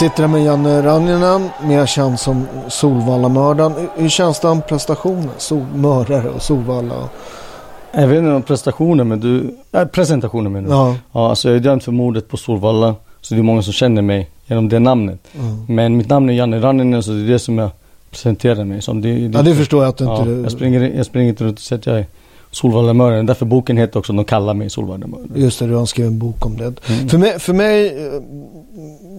[0.00, 3.72] Sitter här med Janne Ranninen, mer känd som Solvallamördaren.
[3.96, 5.30] Hur känns den prestationen?
[5.38, 7.08] Sol, mördare och Solvalla.
[7.92, 10.74] Jag vet inte om prestationen men du, äh, presentationen menar du?
[10.74, 10.96] Ja.
[11.12, 11.28] ja.
[11.28, 12.94] Alltså jag är dömd för mordet på Solvalla.
[13.20, 15.20] Så det är många som känner mig genom det namnet.
[15.34, 15.64] Mm.
[15.68, 17.70] Men mitt namn är Janne Ranninen så det är det som jag
[18.10, 19.00] presenterar mig som.
[19.00, 20.30] Det, det, Ja, det förstår jag att du ja, inte...
[20.30, 22.06] jag, springer, jag springer inte runt och säger att jag är
[22.50, 23.26] Solvallamördaren.
[23.26, 25.42] Därför boken heter också De kallar mig Solvallamördaren.
[25.42, 26.88] Just det, du har skrivit en bok om det.
[26.88, 27.08] Mm.
[27.08, 28.22] För, mig, för mig eh,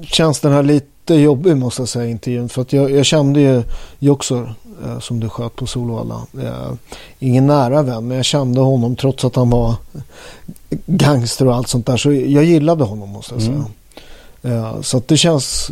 [0.04, 2.50] känns den här lite jobbig måste jag säga intervjun.
[2.50, 3.64] För att jag, jag kände ju
[4.00, 4.54] Joxor
[4.86, 6.22] eh, som du sköt på Solvalla.
[6.44, 6.74] Eh,
[7.20, 9.76] ingen nära vän men jag kände honom trots att han var
[10.86, 11.98] gangster och allt sånt där.
[11.98, 13.66] Så jag gillade honom måste jag säga.
[14.44, 14.64] Mm.
[14.64, 15.72] Eh, så det känns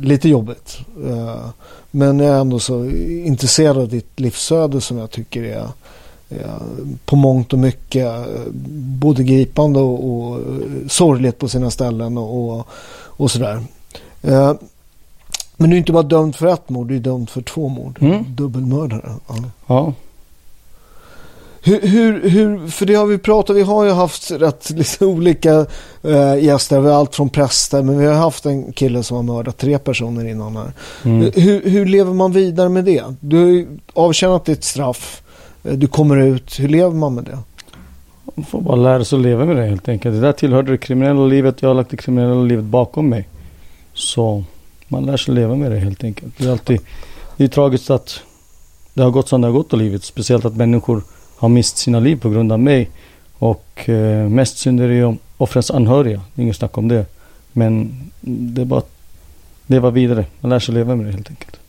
[0.00, 0.78] lite jobbigt.
[1.90, 2.84] Men jag är ändå så
[3.24, 5.68] intresserad av ditt livsöde som jag tycker är
[7.04, 8.42] på mångt och mycket eh,
[9.00, 10.42] både gripande och, och eh,
[10.88, 13.62] sorgligt på sina ställen och, och, och sådär.
[14.22, 14.52] Eh,
[15.56, 17.98] men du är inte bara dömd för ett mord, du är dömd för två mord.
[18.00, 18.24] Mm.
[18.28, 19.12] Dubbelmördare.
[19.28, 19.34] Ja.
[19.66, 19.92] Ja.
[21.62, 25.66] Hur, hur, hur, för det har vi pratat, vi har ju haft rätt lite olika
[26.02, 29.24] eh, gäster, vi har allt från präster, men vi har haft en kille som har
[29.24, 30.72] mördat tre personer innan här.
[31.04, 31.32] Mm.
[31.34, 33.04] Hur, hur lever man vidare med det?
[33.20, 35.29] Du har ju avtjänat ditt straff, Eh,
[35.64, 37.38] Eh, du kommer ut, hur lever man med det?
[38.34, 40.14] Man får bara lära sig att leva med det helt enkelt.
[40.14, 41.62] Det där tillhörde det kriminella livet.
[41.62, 43.28] Jag har lagt det kriminella livet bakom mig.
[43.94, 44.44] Så
[44.88, 46.38] man lär sig leva med det helt enkelt.
[46.38, 46.80] Det är alltid
[47.36, 48.20] det är tragiskt att
[48.94, 50.04] det har gått som det har gått i livet.
[50.04, 51.02] Speciellt att människor
[51.36, 52.90] har mist sina liv på grund av mig.
[53.38, 56.20] Och eh, mest synd är det ju om offrens anhöriga.
[56.36, 57.06] Inget snack om det.
[57.52, 58.90] Men det är bara att
[59.66, 60.24] leva vidare.
[60.40, 61.59] Man lär sig leva med det helt enkelt.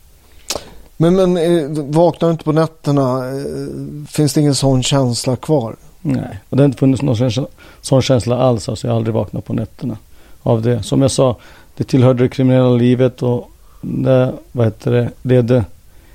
[1.02, 5.76] Men, men eh, vaknar du inte på nätterna, eh, finns det ingen sån känsla kvar?
[6.02, 7.46] Nej, och det har inte funnits någon känsla,
[7.82, 8.70] sån känsla alls.
[8.70, 9.98] Alltså jag har aldrig vaknat på nätterna
[10.42, 10.84] av det.
[10.84, 11.36] Som jag sa,
[11.78, 13.52] det tillhörde det kriminella livet och
[13.82, 15.66] när vad heter det, levde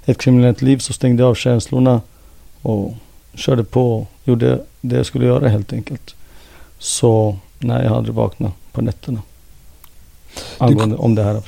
[0.05, 2.00] ett kriminellt liv så stängde jag av känslorna
[2.62, 2.94] och
[3.34, 6.14] körde på och gjorde det jag skulle göra helt enkelt.
[6.78, 9.22] Så nej, jag har aldrig vaknat på nätterna.
[10.58, 11.43] Angående om det här.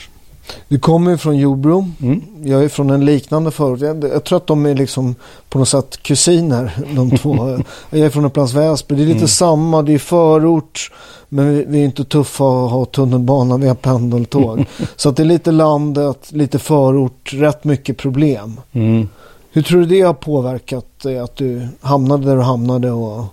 [0.68, 1.90] Du kommer ju från Jordbro.
[2.02, 2.22] Mm.
[2.44, 3.80] Jag är från en liknande förort.
[3.80, 5.14] Jag, jag tror att de är liksom
[5.48, 7.58] på något sätt kusiner de två.
[7.90, 8.94] jag är från en plats Väsby.
[8.94, 9.28] Det är lite Mm.
[9.28, 9.82] samma.
[9.82, 10.90] Det är förort.
[11.28, 13.56] Men vi, vi är inte tuffa att ha tunnelbana.
[13.56, 14.64] Vi har pendeltåg.
[14.96, 18.60] Så att det är lite landet, lite förort, rätt mycket problem.
[18.72, 19.08] Mm.
[19.52, 23.24] Hur tror du det har påverkat dig att du hamnade där du hamnade och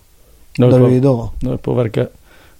[0.58, 1.30] där du är idag?
[1.42, 2.10] Det har påverkat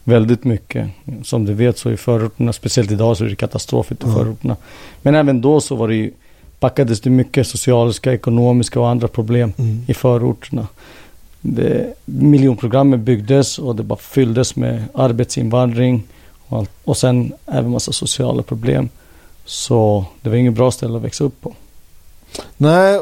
[0.06, 0.90] väldigt mycket.
[1.24, 4.14] Som du vet så i förorterna, speciellt idag så är det katastrof i Ja.
[4.14, 4.56] förorterna.
[5.02, 6.12] Men även då så var det ju,
[6.60, 9.84] packades det mycket sociala, ekonomiska och andra problem Mm.
[9.88, 10.68] i förorterna.
[11.42, 16.04] Det, miljonprogrammet byggdes och det bara fylldes med arbetsinvandring
[16.48, 18.90] och, allt, och sen även massa sociala problem.
[19.46, 21.54] Så det var inget bra ställe att växa upp på.
[22.58, 23.00] Nej,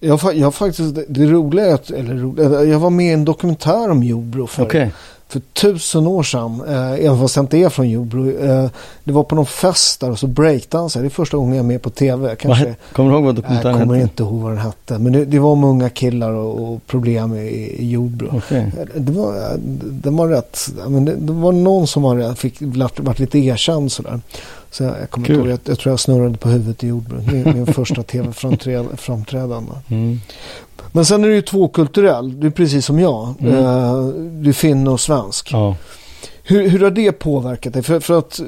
[0.00, 3.90] jag, jag faktiskt, det- roliga är att, eller roliga, jag var med i en dokumentär
[3.90, 4.92] om Jordbro för, Okej.
[5.28, 6.62] För tusen år sedan.
[6.68, 8.30] Eh, även fast jag inte är från Jordbro.
[8.30, 8.70] Eh,
[9.04, 11.04] det var på någon fest där och så breakdansade.
[11.04, 12.36] Det är första gången jag är med på tv.
[12.36, 14.02] Kanske, Kommer du ihåg vad jag dokumentären kommer hette?
[14.02, 14.98] inte ihåg vad den hette.
[14.98, 17.38] Men det, det var om unga killar och, och problem i,
[17.78, 18.28] i Jordbro.
[18.36, 18.72] Okej.
[18.94, 20.58] Det var, det var rätt,
[20.88, 22.56] men det, det var någon som var, fick,
[22.98, 24.20] vart lite erkänd sådär.
[24.78, 25.36] Så jag, kommer Kul.
[25.36, 27.22] inte ihåg, jag, jag tror jag snurrade på huvudet i Jordbro.
[27.32, 29.72] Min, min första tv-framträdande.
[29.88, 30.20] Mm.
[30.92, 32.40] Men sen är du ju tvåkulturell.
[32.40, 33.34] Du är precis som jag.
[33.40, 33.54] Mm.
[33.54, 34.06] Eh,
[34.42, 35.52] du är finne och svensk.
[35.52, 35.76] Ja.
[36.42, 37.82] Hur, hur har det påverkat dig?
[37.82, 38.46] För, för att eh,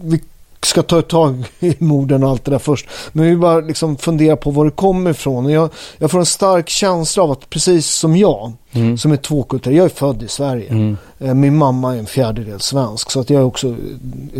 [0.00, 0.20] vi
[0.62, 2.86] ska ta ett tag i morden och allt det där först.
[3.12, 5.44] Men vi bara liksom fundera på var det kommer ifrån.
[5.44, 8.98] Och jag, jag får en stark känsla av att precis som jag, Mm.
[8.98, 9.76] som är tvåkulturell.
[9.76, 10.68] Jag är född i Sverige.
[10.70, 10.96] Mm.
[11.18, 13.10] Eh, Min mamma är en fjärdedel svensk.
[13.10, 13.76] Så att jag är också,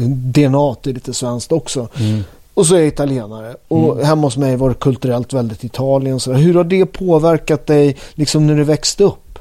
[0.09, 1.89] DNA är lite svenskt också.
[1.99, 2.25] Mm.
[2.55, 3.57] Och så är jag italienare.
[3.69, 4.07] Och Mm.
[4.07, 6.21] hemma hos mig var det kulturellt väldigt Italien.
[6.21, 6.33] Så.
[6.33, 9.39] Hur har det påverkat dig liksom när du växte upp?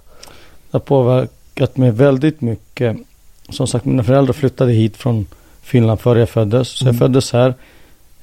[0.71, 2.97] Det har påverkat mig väldigt mycket.
[3.49, 5.25] Som sagt, mina föräldrar flyttade hit från
[5.69, 6.68] Finland före jag föddes.
[6.69, 6.95] Så Mm.
[6.95, 7.54] jag föddes här.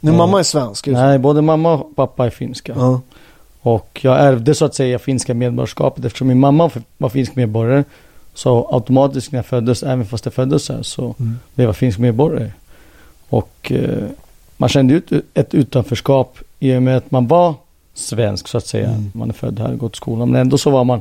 [0.00, 0.18] När Ja.
[0.18, 0.84] mamma är svensk?
[0.84, 0.90] så?
[0.90, 2.72] Nej, både mamma och pappa är finska.
[2.76, 3.00] Ja.
[3.60, 6.04] Och jag ärvde så att säga finska medborgarskapet.
[6.04, 7.84] Eftersom min mamma var finsk medborgare.
[8.34, 11.38] Så automatiskt när jag föddes, även fast jag föddes här, så Mm.
[11.54, 12.50] blev jag finsk medborgare.
[13.28, 14.04] Och eh,
[14.56, 17.54] man kände ut ett utanförskap i och med att man var
[17.94, 18.88] svensk så att säga.
[18.88, 19.10] Mm.
[19.14, 20.30] Man är född här och gått i skolan.
[20.30, 21.00] Men ändå så var man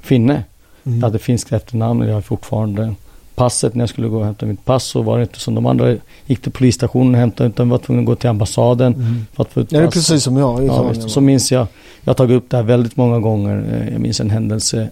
[0.00, 0.42] finne.
[0.84, 0.98] Mm.
[0.98, 2.94] Jag hade finskt efternamn och jag har fortfarande
[3.34, 3.74] passet.
[3.74, 5.96] När jag skulle gå och hämta mitt pass så var det inte som de andra
[6.26, 9.26] gick till polisstationen och hämtade utan var tvungen att gå till ambassaden Mm.
[9.32, 9.94] för att få ut Ja, det är pass.
[9.94, 10.64] precis som jag.
[10.64, 11.10] Ja, visst.
[11.10, 11.66] så minns jag,
[12.00, 13.64] jag har tagit upp det här väldigt många gånger.
[13.82, 14.90] Eh, Jag minns en händelse.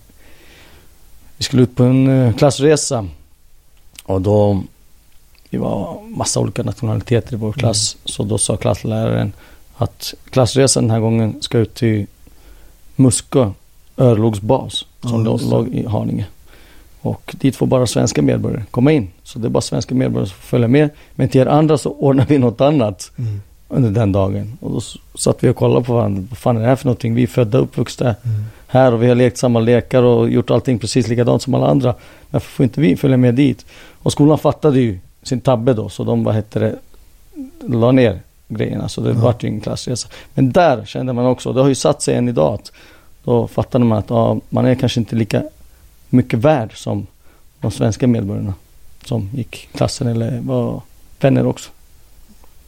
[1.36, 3.06] Vi skulle ut på en eh, klassresa.
[4.04, 4.62] Och då,
[5.50, 7.96] vi var massa olika nationaliteter i vår klass.
[8.04, 9.32] Så då sa klassläraren
[9.76, 12.06] att klassresan den här gången ska ut till
[12.96, 13.50] Muskö
[13.96, 14.84] örlogsbas.
[15.02, 15.30] Som det.
[15.30, 16.26] låg i Haninge.
[17.02, 19.08] Och dit får bara svenska medborgare komma in.
[19.22, 20.90] Så det är bara svenska medborgare som får följa med.
[21.14, 23.40] Men till er andra så ordnar vi något annat Mm.
[23.68, 24.58] under den dagen.
[24.60, 24.80] Och då
[25.18, 26.22] satt vi och kollade på varandra.
[26.30, 27.14] Vad fan är det här för någonting?
[27.14, 28.44] Vi är födda och uppvuxna Mm.
[28.66, 31.94] här och vi har lekt samma lekar och gjort allting precis likadant som alla andra.
[32.30, 33.66] Varför får inte vi följa med dit?
[34.02, 35.88] Och skolan fattade ju sin tabbe då.
[35.88, 36.76] Så de, vad hette det,
[37.68, 38.88] la ner grejerna.
[38.88, 39.14] Så det Ja.
[39.18, 40.08] vart ju ingen klassresa.
[40.34, 42.54] Men där kände man också, det har ju satt sig än idag.
[42.54, 42.72] Att
[43.24, 45.42] då fattade man att ja, man är kanske inte lika
[46.12, 47.06] mycket värd som
[47.60, 48.54] de svenska medborgarna.
[49.04, 50.80] Som gick klassen eller var
[51.20, 51.70] vänner också.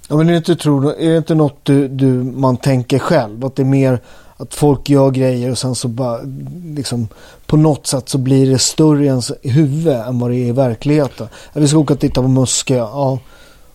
[0.08, 3.44] Ja, men är det inte, tror, är det inte något du, du, man tänker själv?
[3.44, 3.98] Att det är mer
[4.36, 6.20] att folk gör grejer och sen så bara
[6.64, 7.08] liksom
[7.46, 10.52] på något sätt så blir det större i ens huvud än vad det är i
[10.52, 11.28] verkligheten.
[11.52, 12.74] Ja, vi ska åka och titta på Muskö.
[12.76, 13.18] Ja,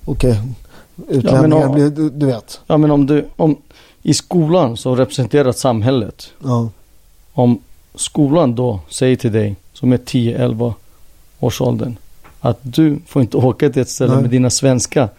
[0.06, 0.42] okej.
[1.08, 2.60] Utlänningar, om- blir- du, du vet.
[2.68, 3.58] Ja men om du, om
[4.02, 6.28] i skolan så representerar samhället.
[6.44, 6.70] Ja.
[7.34, 7.60] Om
[7.96, 10.74] skolan då säger till dig som är 10-11
[11.40, 11.98] års åldern
[12.42, 14.22] att du får inte åka till ett ställe Nej.
[14.22, 15.10] med dina svenska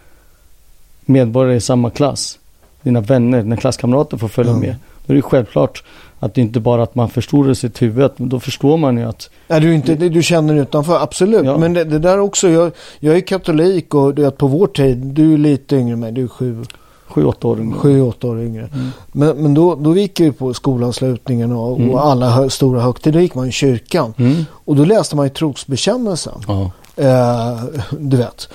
[1.05, 2.39] medborgare i samma klass.
[2.81, 4.57] Dina vänner, dina klasskamrater får följa Ja.
[4.59, 4.75] med.
[5.05, 5.83] Då är det självklart
[6.19, 8.11] att det inte bara att man förstorar sitt huvud.
[8.17, 11.45] Men då förstår man ju att Nej, du, inte, du känner utanför, absolut.
[11.45, 11.57] Ja.
[11.57, 14.97] Men det, det där också, jag, jag är katolik och du vet, på vår tid,
[14.97, 16.63] du är lite yngre än mig, du är sju,
[17.11, 17.81] 7-8 år ungefär.
[17.81, 18.69] sju åtta år yngre.
[18.73, 18.89] Mm.
[19.11, 21.89] Men, men då, då gick vi på skolavslutningen och, Mm.
[21.91, 24.13] och alla hö, stora högtider, då gick man i kyrkan.
[24.17, 24.45] Mm.
[24.65, 26.41] Och då läste man ju trosbekännelsen.
[26.47, 26.71] Ja.
[26.95, 27.63] Eh,
[27.99, 28.49] du vet.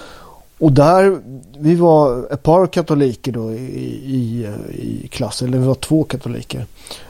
[0.58, 1.18] Och där,
[1.58, 3.56] vi var ett par katoliker då i,
[4.04, 6.66] i, i klassen, eller vi var två katoliker.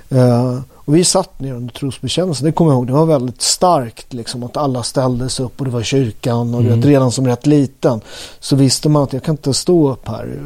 [0.09, 4.12] Eh, och vi satt ner under trosbekännelsen, det kommer jag ihåg, det var väldigt starkt
[4.12, 6.76] liksom att alla ställde sig upp och det var kyrkan och Mm.
[6.76, 8.00] vet, redan som rätt liten
[8.40, 10.38] så visste man att jag kan inte stå upp här.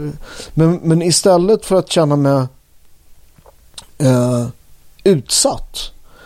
[0.54, 2.46] Men, men istället för att känna mig
[3.98, 4.46] eh,
[5.04, 5.76] utsatt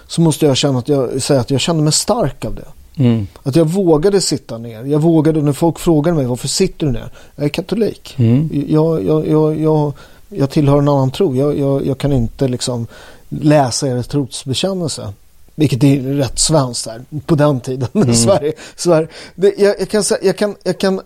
[0.07, 2.67] så måste jag känna att jag, säga att jag kände mig stark av det.
[2.97, 3.27] Mm.
[3.43, 4.85] Att jag vågade sitta ner.
[4.85, 7.11] Jag vågade när folk frågade mig varför sitter du ner?
[7.37, 8.15] Jag är katolik.
[8.19, 8.65] Mm.
[8.69, 9.93] Jag, jag, jag, jag,
[10.29, 11.37] jag tillhör en annan tro.
[11.37, 12.87] Jag, jag, jag kan inte liksom
[13.41, 15.13] läsa er trosbekännelse.
[15.55, 17.89] Vilket är rätt svenskt där på den tiden.
[17.95, 18.15] Mm.
[18.15, 19.09] Sverige, Sverige.
[19.35, 21.01] Det, jag, jag, kan, jag, kan, jag kan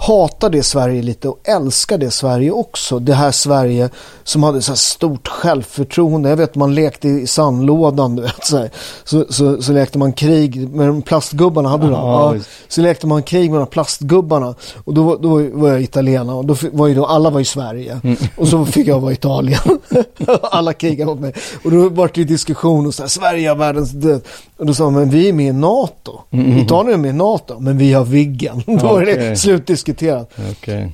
[0.00, 2.98] hata det Sverige lite och älska det Sverige också.
[2.98, 3.90] Det här Sverige
[4.24, 6.28] som hade så stort självförtroende.
[6.28, 8.44] Jag vet man lekte i sandlådan du vet.
[8.44, 8.70] Så, här.
[9.04, 11.68] så, så, så lekte man krig med de plastgubbarna.
[11.68, 11.92] Hade du?
[11.92, 12.34] Ja,
[12.68, 14.54] så lekte man krig med de plastgubbarna.
[14.84, 18.00] Och då, då var jag italienare och då var ju då, alla var i Sverige.
[18.04, 18.16] Mm.
[18.36, 19.60] Och så fick jag vara Italien.
[20.42, 21.34] alla krigade mot mig.
[21.64, 24.22] Och då var det ju diskussion och så här, Sverige är världens död.
[24.60, 26.20] Och då sa han, men vi är med i NATO.
[26.30, 26.58] Mm.
[26.58, 28.62] Italien är med i NATO, men vi har Viggen.
[28.80, 30.30] Då är det slutdiskuterat.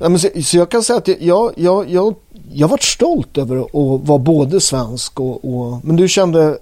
[0.00, 2.14] Ja, men så, så jag kan säga att jag, jag, jag,
[2.52, 5.84] jag varit stolt över att vara både svensk och, och...
[5.84, 6.58] Men du kände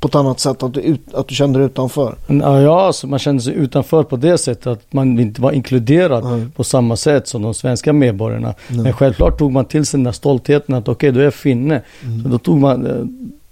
[0.00, 2.16] på ett annat sätt att du, att du kände dig utanför?
[2.26, 6.46] Ja, alltså man kände sig utanför på det sättet att man inte var inkluderad Nej.
[6.56, 8.54] på samma sätt som de svenska medborgarna.
[8.68, 8.82] Nej.
[8.82, 11.82] Men självklart tog man till sig den där stoltheten att okej, då är jag finne.
[12.02, 12.22] Mm.
[12.22, 12.92] Så då tog man eh,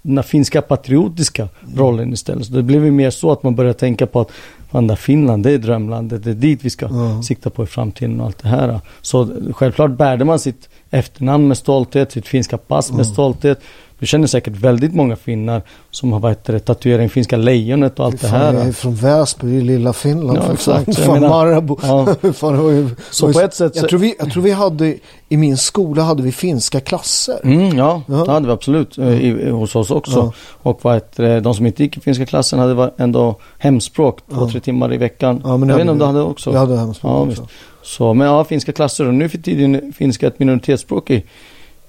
[0.03, 2.45] den finska patriotiska rollen istället.
[2.45, 4.31] Så det blev ju mer så att man började tänka på att
[4.71, 7.21] fan, där Finland, det är drömlandet, det är dit vi ska Ja.
[7.23, 8.79] sikta på i framtiden och allt det här.
[9.01, 13.59] Så självklart bärde man sitt efternamn med stolthet, sitt finska pass med stolthet.
[14.03, 18.05] Du känner säkert väldigt många finnar som har varit det, tatuerat in finska lejonet och
[18.05, 18.53] allt det Fan, här.
[18.53, 20.39] jag är från Väsby i lilla Finland.
[20.47, 20.97] Ja, exakt.
[20.97, 21.77] Fan, menar- Marabou.
[21.81, 22.15] Ja.
[22.33, 24.95] fan, det Så på ett sätt jag, tror vi, jag tror vi hade,
[25.29, 27.39] i min skola hade vi finska klasser.
[27.43, 28.13] Mm, ja, Ja.
[28.25, 30.17] det hade vi absolut eh, i, hos oss också.
[30.19, 30.33] Ja.
[30.51, 34.35] Och vad heter det, de som inte gick i finska klassen hade ändå hemspråk två,
[34.41, 34.49] Ja.
[34.51, 35.41] tre timmar i veckan.
[35.45, 36.51] Ja, men det jag vet inte om du hade också?
[36.51, 37.41] Jag hade hemspråk Ja, också.
[37.41, 37.53] visst.
[37.83, 41.23] Så, men ja, finska klasser och nu för tiden finska ett minoritetsspråk i,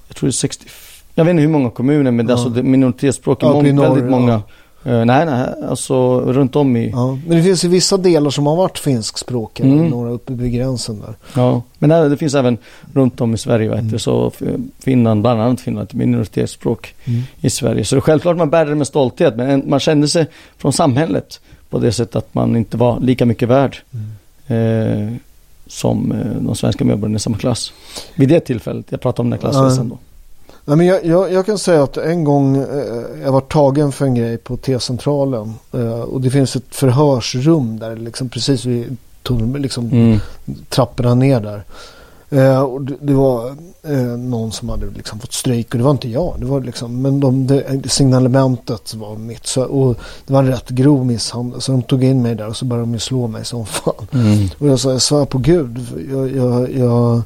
[0.08, 0.66] jag tror det är 60,
[1.14, 2.36] jag vet inte hur många kommuner men är Ja.
[2.38, 4.34] alltså är minoritetsspråk i Ja, uppe mång, i norr, väldigt många.
[4.84, 6.96] eh, nej, nej, alltså runt om i, ja.
[6.96, 9.66] Ja, men det finns ju vissa delar som har varit finskspråkiga.
[9.66, 9.88] Mm.
[9.88, 11.00] Några uppe vid gränsen
[11.34, 11.52] där.
[11.78, 12.58] Men nej, det finns även
[12.94, 13.90] runt om i Sverige, vet Mm.
[13.92, 14.32] du, så
[14.78, 16.94] Finland, bland annat Finland, minoritetsspråk.
[17.04, 17.20] Mm.
[17.40, 17.84] i Sverige.
[17.84, 20.26] Så det är självklart man bär det med stolthet men en- man kände sig
[20.58, 21.40] från samhället
[21.70, 23.76] på det sättet att man inte var lika mycket värd
[24.48, 25.08] Mm.
[25.08, 25.12] eh,
[25.66, 27.72] som eh, de svenska medborgarna i samma klass.
[28.14, 29.98] Vid det tillfället, jag pratar om den här klassresan då.
[30.64, 34.04] Nej, men jag, jag, jag kan säga att en gång eh, jag var tagen för
[34.04, 35.54] en grej på T-centralen.
[35.72, 40.18] Eh, och det finns ett förhörsrum där liksom precis vid tunneln, liksom Mm.
[40.68, 41.64] trapporna ner där.
[42.30, 43.48] Eh, och det, det var
[43.82, 46.34] eh, någon som hade liksom fått stryk och det var inte jag.
[46.38, 49.46] Det var liksom, men de, det, signalementet var mitt.
[49.46, 51.60] Så, och det var en rätt grov misshandel.
[51.60, 54.06] Så de tog in mig där och så började de slå mig som fan.
[54.12, 54.48] Mm.
[54.58, 55.86] Och jag sa, jag svär på Gud.
[56.12, 56.30] Jag,
[56.76, 57.22] jag,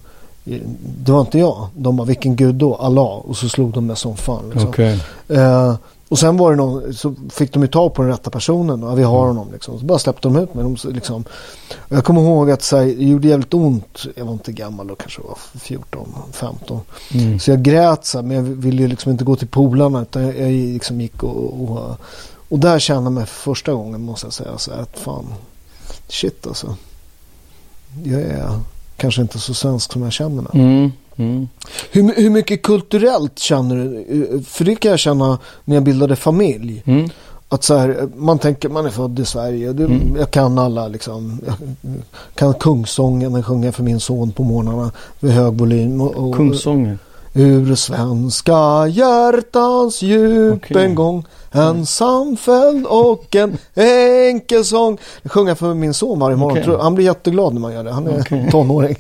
[1.05, 1.67] det var inte jag.
[1.77, 2.75] De bara, vilken Gud då?
[2.75, 3.05] Allah.
[3.07, 4.51] Och så slog de mig som fan.
[4.51, 4.69] Liksom.
[4.69, 5.01] Okej.
[5.29, 5.75] Eh,
[6.09, 8.83] och sen var det någon, så fick de ju tag på den rätta personen.
[8.83, 9.37] Ja, vi har Mm.
[9.37, 9.79] honom liksom.
[9.79, 10.65] Så bara släppte de ut mig.
[10.65, 11.25] De, liksom,
[11.79, 13.99] och jag kommer ihåg att så här, det gjorde jävligt ont.
[14.17, 16.81] Jag var inte gammal då, kanske var 14, 15.
[17.15, 17.39] Mm.
[17.39, 20.03] Så jag grät så här, men jag ville liksom inte gå till polarna.
[20.03, 21.97] Utan jag, jag liksom gick och, och,
[22.49, 25.27] och där kände jag mig för första gången måste jag säga så här, att fan,
[26.09, 26.77] shit alltså.
[28.05, 28.51] Jag är
[28.99, 30.53] kanske inte så svensk som jag känner mig.
[30.55, 30.93] Mm.
[31.17, 31.49] Mm.
[31.91, 34.43] Hur, hur mycket kulturellt känner du?
[34.45, 36.83] För det kan jag känna när jag bildade familj.
[36.87, 37.11] Mm.
[37.49, 39.73] Att så här, man tänker man är född i Sverige.
[39.73, 40.17] Det, Mm.
[40.19, 41.41] Jag kan alla liksom.
[41.47, 41.55] Jag
[42.35, 44.91] kan kungsången och sjunga för min son på morgnarna.
[45.21, 46.01] Vid hög volym.
[46.01, 46.99] Och, och, Kungsången.
[47.35, 50.85] Ur svenska hjärtans djup Okej.
[50.85, 53.59] en gång en samfälld och en
[54.31, 54.99] enkel sång.
[55.23, 56.63] Det sjunger jag för min son varje morgon.
[56.65, 57.93] Tror- Han blir jätteglad när man gör det.
[57.93, 58.49] Han är Okej.
[58.53, 58.97] tonåring.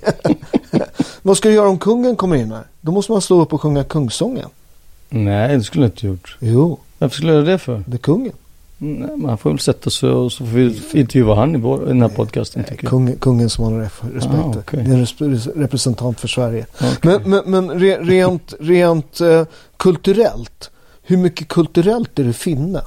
[1.22, 2.62] Vad ska du göra om kungen kommer in här?
[2.80, 4.48] Då måste man slå upp och sjunga kungssången.
[5.08, 6.36] Nej, det skulle jag inte gjort.
[6.40, 7.84] Jo, Varför skulle jag göra det för?
[7.86, 8.32] det är kungen.
[8.78, 11.88] Nej, man får väl sätta sig och så får vi intervjua han i, vår, i
[11.88, 12.90] den här podcasten tycker jag.
[12.90, 14.82] Kung, kungen som har ref- respekt Ah, okej.
[14.84, 16.66] Det är en res- representant för Sverige.
[16.74, 16.96] Okej.
[17.02, 19.44] Men, men, men re, rent, rent eh,
[19.76, 20.70] kulturellt.
[21.02, 22.80] Hur mycket kulturellt är det finna?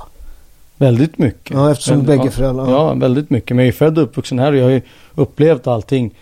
[0.77, 1.53] Väldigt mycket.
[1.57, 3.55] Ja, eftersom Väldigt- bägge föräldrarna- Ja, väldigt mycket.
[3.55, 4.81] Men jag är född och uppvuxen här och jag har ju
[5.15, 6.15] upplevt allting.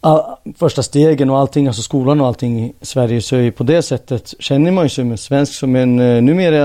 [0.00, 0.22] All,
[0.58, 3.22] första stegen och allting, alltså skolan och allting i Sverige.
[3.22, 6.64] Så på det sättet känner man ju sig som en svensk, som en eh, numera,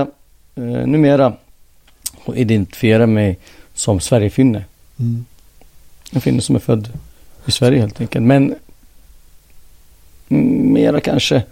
[0.54, 1.32] eh, numera
[2.28, 3.38] och identifierar mig
[3.74, 4.64] som Sverigefinne.
[4.98, 5.24] Mm.
[6.12, 6.88] En finne som är född
[7.46, 8.24] i Sverige helt enkelt.
[8.26, 8.54] Men
[10.28, 11.42] mm, mera kanske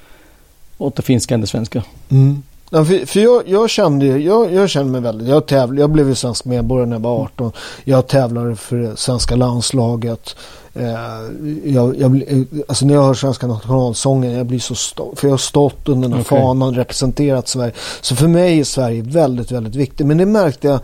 [0.79, 1.85] åt det finska än det svenska.
[2.09, 2.43] Mm.
[2.71, 6.09] Ja, för för jag, jag kände jag, jag kände mig väldigt, jag, tävl, jag blev
[6.09, 7.53] ju svensk medborgare när jag var 18.
[7.85, 10.37] Jag tävlade för det svenska landslaget.
[10.75, 10.85] Eh,
[11.65, 15.19] jag, jag, bli- alltså när jag hör svenska nationalsången, jag blir så stolt.
[15.21, 16.39] För jag har stått under den här Okej.
[16.41, 17.73] fanan, representerat Sverige.
[18.01, 20.07] Så för mig är Sverige väldigt, väldigt viktigt.
[20.07, 20.81] Men det märkte jag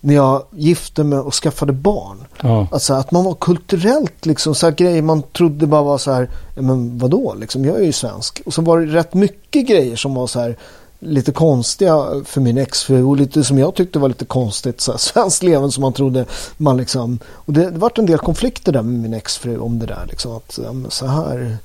[0.00, 2.24] när jag gifte mig och skaffade barn.
[2.42, 2.66] Ja.
[2.72, 6.28] Alltså att man var kulturellt liksom så här grejer man trodde bara var så här,
[6.54, 8.42] men vadå liksom, jag är ju svensk.
[8.46, 10.56] Och så var det rätt mycket grejer som var så här
[10.98, 14.98] lite konstiga för min exfru och lite som jag tyckte var lite konstigt så här,
[14.98, 16.24] svenskt levande som man trodde
[16.56, 19.86] man liksom och det, det vart en del konflikter där med min exfru om det
[19.86, 21.56] där liksom att så här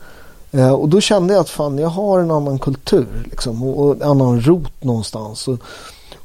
[0.52, 3.96] eh, och då kände jag att fan jag har en annan kultur liksom och, och
[3.96, 5.60] en annan rot någonstans och,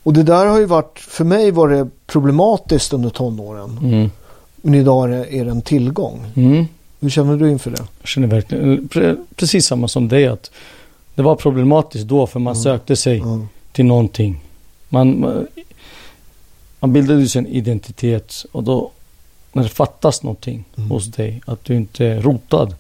[0.03, 4.11] och det där har ju varit för mig var det problematiskt under tonåren Mm.
[4.57, 6.27] men idag är det, är det en tillgång.
[6.37, 6.67] Mm.
[7.01, 7.83] Hur känner du inför det?
[8.01, 10.51] Jag känner verkligen pre- precis samma som dig att
[11.17, 12.63] det var problematiskt då för man Mm.
[12.63, 13.41] sökte sig Ja.
[13.73, 14.41] till någonting.
[14.89, 15.21] Man,
[16.81, 18.91] man- bildade ju sin identitet och då
[19.53, 20.91] när det fattas någonting Mm.
[20.91, 22.75] hos dig, att du inte är rotad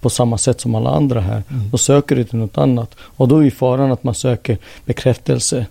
[0.00, 1.70] på samma sätt som alla andra här, Mm.
[1.70, 2.94] då söker du till något annat.
[2.98, 5.66] Och då är faran att man söker bekräftelse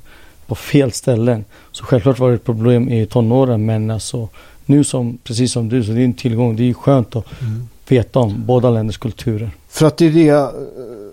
[0.48, 1.46] på fel ställen.
[1.72, 4.30] Så självklart var det ett problem i tonåren, men alltså
[4.66, 6.56] nu som, precis som du, så det är en tillgång.
[6.56, 7.68] Det är skönt att Mm.
[7.88, 9.52] veta om båda länders kulturer.
[9.72, 10.50] För att det är det, eh,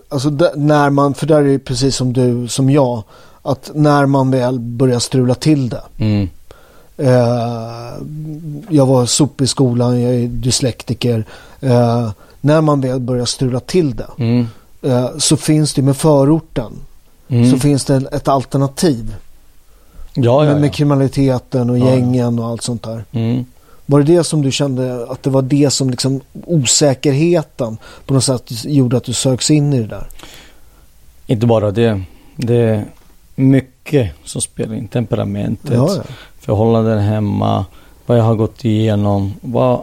[0.09, 3.03] alltså när man, för där är det precis som du, som jag,
[3.43, 5.83] att när man väl börjar strula till det.
[5.99, 6.29] Mm.
[6.97, 7.93] Eh,
[8.69, 11.25] jag var sop i skolan, jag är dyslektiker.
[11.61, 12.11] Eh,
[12.41, 14.47] när man väl börjar strula till det Mm.
[14.83, 16.73] eh, så finns det med förorten.
[17.29, 17.51] Mm.
[17.51, 19.15] Så finns det ett alternativ.
[20.15, 20.73] ja, ja, med, med ja.
[20.73, 21.95] kriminaliteten och Ja, ja.
[21.95, 23.05] gängen och allt sånt där.
[23.89, 23.93] Mm.
[23.93, 27.77] Var det det som du kände att det var det som liksom osäkerheten
[28.07, 30.07] på något sätt gjorde att du söks in i det där?
[31.27, 32.03] Inte bara det.
[32.37, 32.85] Det är
[33.35, 34.89] mycket som spelar in.
[34.89, 36.03] Temperamentet, Ja, ja.
[36.41, 37.65] förhållanden hemma,
[38.07, 39.81] vad jag har gått igenom, vad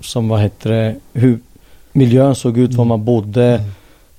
[0.00, 1.38] som, vad heter det, hur
[1.92, 3.64] miljön såg ut, var man bodde,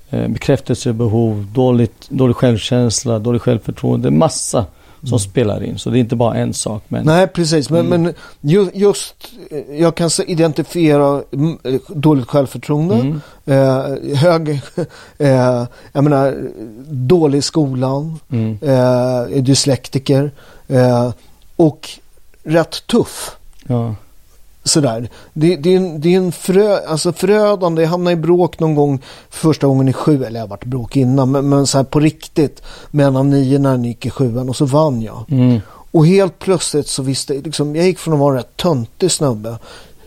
[0.09, 0.25] Mm.
[0.25, 4.11] eh, bekräftelsebehov, dåligt, dålig självkänsla, dåligt självförtroende.
[4.11, 4.65] Massa
[5.05, 5.77] som spelar in.
[5.79, 6.83] Så det är inte bara en sak.
[6.87, 7.15] Men Mm.
[7.15, 7.69] Nej, precis.
[7.69, 8.01] Men, Mm.
[8.03, 9.15] men ju, just,
[9.51, 13.21] eh, jag kan identifiera mm, eh, dåligt självförtroende, Mm.
[13.45, 14.49] eh, hög,
[15.17, 16.49] eh, jag menar,
[16.89, 18.57] dålig i skolan, Mm.
[18.61, 20.31] eh, dyslektiker
[20.67, 21.11] eh,
[21.55, 21.89] och
[22.43, 23.35] rätt tuff.
[23.67, 23.95] Ja.
[24.65, 25.09] Sådär.
[25.33, 28.75] Det, det, är en, det är en frö, alltså förödande, jag hamnade i bråk någon
[28.75, 31.77] gång första gången i sju, eller jag har varit i bråk innan, men, men så
[31.77, 35.01] här på riktigt med en av nio när den gick i sjuan och så vann
[35.01, 35.25] jag.
[35.29, 35.61] Mm.
[35.91, 39.11] Och helt plötsligt så visste jag, liksom, jag gick från att vara en rätt töntig
[39.11, 39.57] snubbe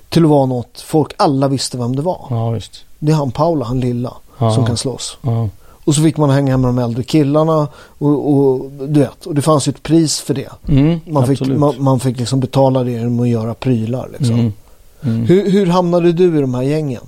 [0.08, 2.26] till att vara något folk alla visste vem det var.
[2.30, 2.60] ja.
[2.98, 4.54] Det är han Paula, han lilla, Ja.
[4.54, 5.18] som kan slåss.
[5.22, 5.48] Ja.
[5.88, 7.68] Och så fick man hänga med de äldre killarna
[7.98, 10.48] och, och du vet, och det fanns ju ett pris för det.
[10.68, 11.00] Mm.
[11.06, 14.34] Man fick, man, man fick liksom betala det genom att göra prylar liksom.
[14.38, 14.52] Mm.
[15.02, 15.26] Mm.
[15.26, 17.02] Hur, hur hamnade du i de här gängen?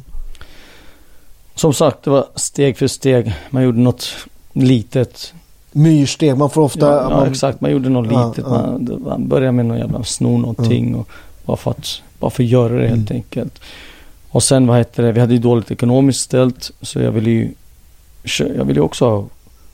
[1.55, 3.35] Som sagt, det var steg för steg.
[3.51, 4.09] Man gjorde något
[4.53, 5.33] litet.
[5.73, 6.87] Myrsteg, man får ofta...
[6.87, 7.61] Ja, ja man, exakt.
[7.61, 8.45] Man gjorde något Ja, litet.
[8.49, 8.51] ja.
[8.53, 10.95] Man, det- man började med någon jävla sno någonting.
[10.95, 11.09] Och
[11.45, 13.23] bara, för att, bara för att göra det helt Mm.
[13.23, 13.61] enkelt.
[14.31, 16.71] Och sen vad heter det, vi hade ju dåligt ekonomiskt ställt.
[16.83, 17.51] Så jag ville ju,
[18.39, 19.27] jag ville ju också ha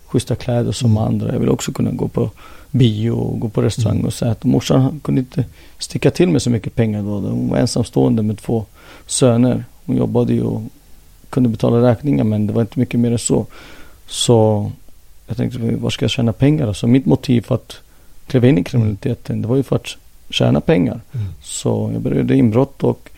[0.07, 1.03] schyssta kläder som Mm.
[1.03, 1.33] andra.
[1.33, 2.31] Jag ville också kunna gå på
[2.71, 4.07] bio och gå på restaurang Mm.
[4.07, 5.45] och så att morsan kunde inte
[5.79, 7.09] sticka till med så mycket pengar då.
[7.21, 8.65] Hon var ensamstående med två
[9.07, 9.65] söner.
[9.87, 10.63] Hon jobbade ju och
[11.31, 13.47] kunde betala räkningar men det var inte mycket mer än så.
[14.07, 14.71] Så
[15.27, 16.73] jag tänkte, var ska jag tjäna pengar?
[16.73, 17.77] Så mitt motiv för att
[18.27, 19.87] kliva in i kriminaliteten, det var ju för att
[20.31, 21.01] tjäna pengar.
[21.13, 21.27] Mm.
[21.43, 23.11] Så jag började inbrott och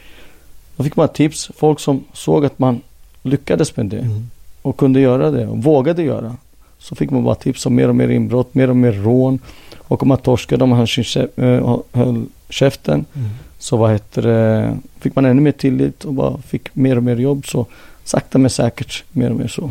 [0.77, 1.51] då fick man tips.
[1.57, 2.81] Folk som såg att man
[3.23, 4.31] lyckades med det Mm.
[4.63, 6.37] Och kunde göra det och vågade göra.
[6.79, 9.39] Så fick man bara tips om mer och mer inbrott, mer och mer rån.
[9.79, 13.29] Och om man torskade, om man höll, äh, höll käften, Mm.
[13.59, 17.17] så vad heter det, fick man ännu mer tillit och bara fick mer och mer
[17.17, 17.47] jobb.
[17.47, 17.67] Så
[18.05, 19.71] sakta men säkert, mer och mer så.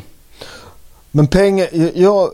[1.11, 2.29] Men pengar, jag,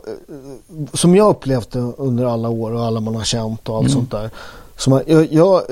[0.92, 3.92] som jag upplevt det under alla år och alla man har känt och allt Mm.
[3.92, 4.30] sånt där.
[4.76, 5.62] Som jag, jag, jag,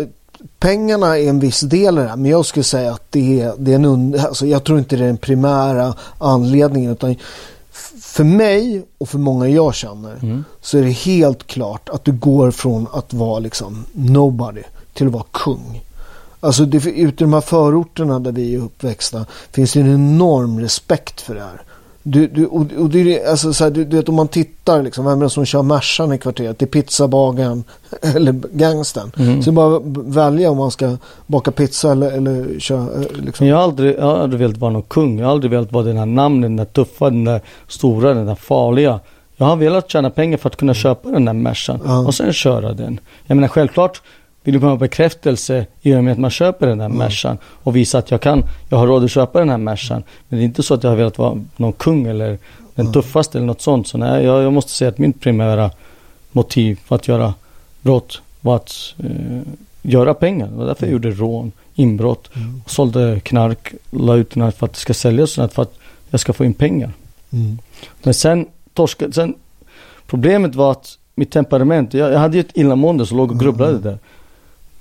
[0.58, 3.54] pengarna är en viss del i det här, men jag skulle säga att det är,
[3.58, 6.92] det är en und, alltså jag tror inte det är den primära anledningen.
[6.92, 7.16] Utan
[8.00, 10.44] för mig och för många jag känner Mm.
[10.60, 14.62] så är det helt klart att du går från att vara liksom nobody
[14.94, 15.84] till att vara kung.
[16.40, 20.60] Alltså det, ute i de här förorterna där vi är uppväxta finns det en enorm
[20.60, 21.62] respekt för det här.
[22.04, 25.04] Du, du, och, och det alltså, så här, du, du vet om man tittar liksom,
[25.04, 26.58] vem är det som kör Mercan i kvarteret?
[26.58, 27.64] Det är pizzabagaren
[28.16, 29.10] eller gangstern.
[29.18, 29.42] Mm.
[29.42, 29.82] Så det är bara att
[30.16, 32.80] välja om man ska baka pizza eller, eller köra.
[32.94, 33.46] eh, Liksom.
[33.46, 35.18] Jag har, aldrig, jag har aldrig velat vara någon kung.
[35.18, 38.26] Jag har aldrig velat vara den här namnen, den där tuffa, den där stora, den
[38.26, 39.00] där farliga.
[39.36, 41.98] Jag har velat tjäna pengar för att kunna köpa den där Mercan Ja.
[41.98, 43.00] och sen köra den.
[43.26, 44.02] Jag menar självklart
[44.42, 46.98] vill man ha bekräftelse i och med att man köper den där Mm.
[46.98, 50.02] Mercan och visa att jag kan, jag har råd att köpa den här Mercan.
[50.28, 52.38] Men det är inte så att jag har velat vara någon kung eller
[52.74, 52.92] den Ja.
[52.92, 53.86] tuffaste eller något sånt.
[53.88, 55.70] Så nej, jag, jag måste säga att min primära
[56.32, 57.34] motiv för att göra
[57.82, 59.40] brott var att eh,
[59.82, 60.46] göra pengar.
[60.48, 62.62] Det var därför jag gjorde rån, inbrott, Mm.
[62.64, 65.74] och sålde knark, la ut den här för att det ska säljas sånt för att
[66.10, 66.90] jag ska få in pengar.
[67.32, 67.58] Mm.
[68.02, 69.34] Men sen torskade, sen
[70.06, 73.70] problemet var att mitt temperament, jag, jag hade ju ett illamående som låg och grubblade
[73.70, 73.82] Mm.
[73.82, 73.98] där.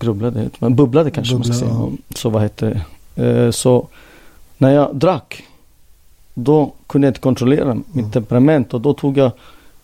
[0.02, 1.80] Grubblade, men bubblade kanske man ska Bubbla, säga.
[1.80, 2.16] ja.
[2.16, 2.84] Så vad heter
[3.16, 3.26] det?
[3.46, 3.88] Eh, Så
[4.58, 5.44] när jag drack,
[6.34, 8.12] då kunde jag inte kontrollera mitt Mm.
[8.12, 9.32] temperament och då tog jag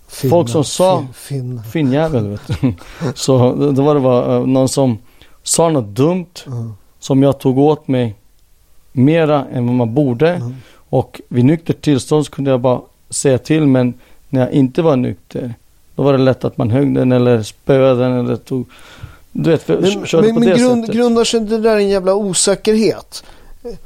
[0.10, 2.74] Finna, Folk som sa- fin- finnjävel vet du.
[3.16, 4.98] Så då- var det bara eh, någon som
[5.44, 6.52] sa något dumt Ja.
[7.00, 8.16] som jag tog åt mig
[8.92, 10.30] mera än vad man borde.
[10.34, 10.56] Mm.
[10.90, 13.94] Och vid nyktert tillstånd så kunde jag bara säga till men
[14.30, 15.54] när jag inte var nykter
[15.96, 18.66] då var det lätt att man högg den eller spöade den eller tog
[19.40, 20.96] Du vet, för, Men, kör men, på men det grund, sättet.
[20.96, 23.24] grundar sig det där i en jävla osäkerhet?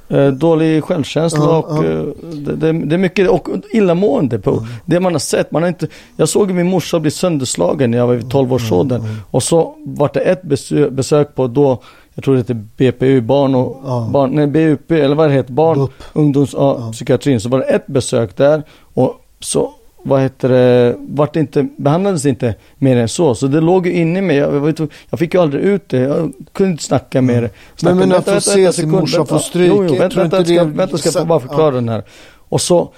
[0.09, 4.99] Eh, dålig självkänsla Ja, och eh, det, det, det är mycket och illamående på det
[4.99, 5.51] man har sett.
[5.51, 5.87] Man har inte,
[6.17, 9.01] jag såg min morsa bli sönderslagen när jag var i 12 års åldern.
[9.31, 11.81] Och så var det ett besök, besök på då,
[12.13, 15.79] jag tror det heter BPU, barn och, barn, nej BUP eller vad det heter, barn,
[15.79, 15.91] BUP.
[16.13, 16.89] ungdoms, Ja.
[16.93, 17.39] psykiatrin.
[17.41, 19.71] Så var det ett besök där och så
[20.03, 23.35] vad heter det, vart inte, behandlades inte mer än så.
[23.35, 24.37] Så det låg ju inne i mig.
[24.37, 25.99] Jag, jag, jag fick ju aldrig ut det.
[25.99, 27.49] Jag kunde inte snacka med det.
[27.75, 29.35] Snacka, men att vänta, få vänta, se vänta, sin morsa vänta.
[29.35, 32.03] få stryk, Jo, jo, vänta, vänta, inte ska, vänta, ska jag bara förklara den här.
[32.49, 32.89] Och så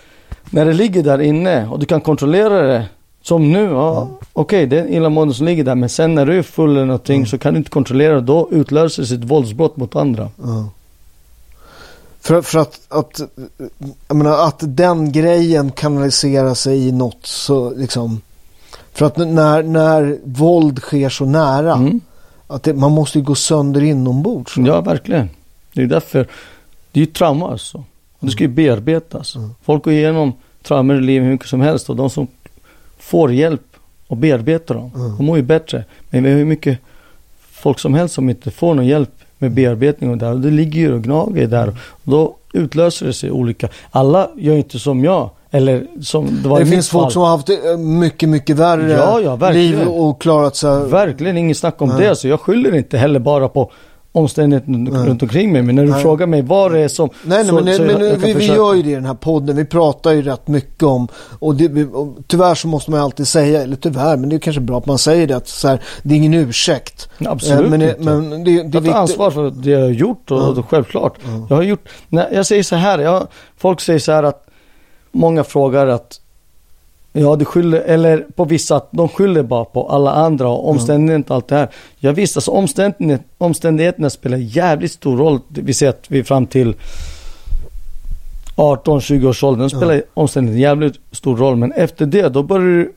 [0.50, 2.86] när det ligger där inne och du kan kontrollera det.
[3.22, 6.38] Som nu, ja, okej det är en illamående som ligger där men sen när du
[6.38, 8.22] är full eller någonting så kan du inte kontrollera det.
[8.22, 10.30] Då utlöser sig ett våldsbrott mot andra.
[10.44, 10.70] Ja.
[12.24, 13.22] För, för att, att,
[14.08, 18.22] jag menar, att den grejen kanaliserar sig i något så liksom.
[18.94, 21.74] För att när, när våld sker så nära.
[21.74, 22.02] Mm.
[22.48, 24.58] Att det, man måste ju gå sönder inombords.
[24.58, 25.30] Ja, verkligen.
[25.74, 26.28] Det är därför.
[26.92, 27.78] Det är ju trauma alltså.
[28.20, 29.36] Och det ska ju bearbetas.
[29.36, 29.50] Mm.
[29.64, 30.34] Folk går igenom
[30.64, 32.28] traumor i livet hur mycket som helst och de som
[32.98, 33.76] får hjälp
[34.08, 35.18] och bearbetar dem, Mm.
[35.18, 35.86] de mår ju bättre.
[36.10, 36.80] Men vi har ju mycket
[37.52, 40.32] folk som helst som inte får någon hjälp med bearbetning och där.
[40.32, 41.68] Och det ligger ju och gnager där.
[41.90, 43.68] Och då utlöser det sig olika.
[43.92, 45.30] Alla gör inte som jag.
[45.52, 47.12] Eller som det var Det finns folk fall.
[47.12, 49.80] som har haft det mycket, mycket värre Ja, ja, verkligen.
[49.80, 50.86] liv och klarat sig.
[50.86, 51.98] Verkligen inget snack om Nej.
[52.08, 52.16] det.
[52.16, 53.72] Så jag skyller inte heller bara på
[54.16, 55.10] omständigheterna Nej.
[55.10, 55.62] runt omkring mig.
[55.62, 56.02] Men när du Nej.
[56.02, 57.10] frågar mig vad det är som...
[57.24, 59.06] Nej, nej så- men, så men jag- jag vi, vi gör ju det i den
[59.06, 59.56] här podden.
[59.56, 61.08] Vi pratar ju rätt mycket om,
[61.40, 64.62] och, det, och tyvärr så måste man alltid säga, eller tyvärr, men det är kanske
[64.62, 67.10] bra att man säger det, att så här, det är ingen ursäkt.
[67.26, 68.02] Absolut Eh, men, det- inte.
[68.04, 68.96] men det, det är jag tar viktigt.
[68.96, 70.48] ansvar för det jag har gjort och, Ja.
[70.48, 71.14] och självklart.
[71.50, 74.46] Jag har gjort, nej, jag säger så här, jag, folk säger så här att
[75.12, 76.20] många frågar att
[77.16, 81.26] Ja, det skyller, eller på vissa, att de skyller bara på alla andra och omständigheterna
[81.28, 81.70] och allt det här.
[82.00, 85.40] Jag visste, alltså omständigheterna, omständigheterna spelar jävligt stor roll.
[85.48, 86.76] Vi ser att vi är fram till
[88.56, 91.56] 18-20 års ålder, de spelar omständigheterna jävligt stor roll.
[91.56, 92.94] Men efter det, då börjar du,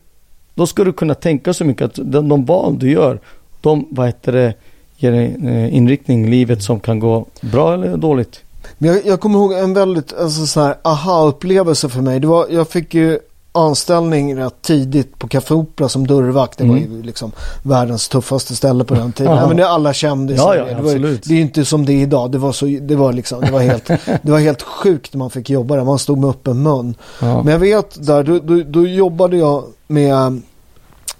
[0.54, 3.20] då ska du kunna tänka så mycket att de, de val du gör,
[3.60, 4.54] de, vad heter det,
[4.96, 8.42] ger en eh, inriktning i livet som kan gå bra eller dåligt.
[8.78, 12.20] Men jag, jag kommer ihåg en väldigt alltså, så här, aha-upplevelse för mig.
[12.20, 13.18] Det var, jag fick ju
[13.56, 16.58] anställning rätt tidigt på Café Opera som dörrvakt.
[16.58, 16.92] Det var Mm.
[16.96, 19.32] ju liksom världens tuffaste ställe på den tiden.
[19.36, 19.48] Ja.
[19.48, 20.82] Men det alla kände Ja, ja, det.
[20.82, 22.30] var, ju- det är inte som det är idag.
[22.32, 23.86] Det var, så, det var, liksom, det var, helt,
[24.22, 25.84] det var helt sjukt när man fick jobba där.
[25.84, 26.94] Man stod med öppen mun.
[27.20, 27.42] Ja.
[27.42, 30.42] Men jag vet där, då, då, då jobbade jag med,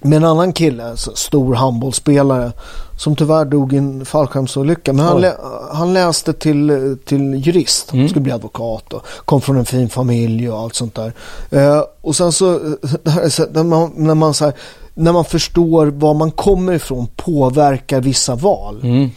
[0.00, 2.52] med en annan kille, så stor handbollsspelare.
[2.98, 4.92] Som tyvärr dog i en fallskärmsolycka.
[4.92, 5.35] Men han, lä,
[5.72, 7.92] han läste till, till jurist.
[7.92, 8.09] Mm.
[8.09, 11.12] Skulle bli advokat och kom från en fin familj och allt sånt där.
[11.50, 12.61] Eh, och sen så,
[13.30, 14.54] så när man, när man så här,
[14.94, 18.80] när man förstår var man kommer ifrån påverkar vissa val.
[18.82, 19.11] Mm.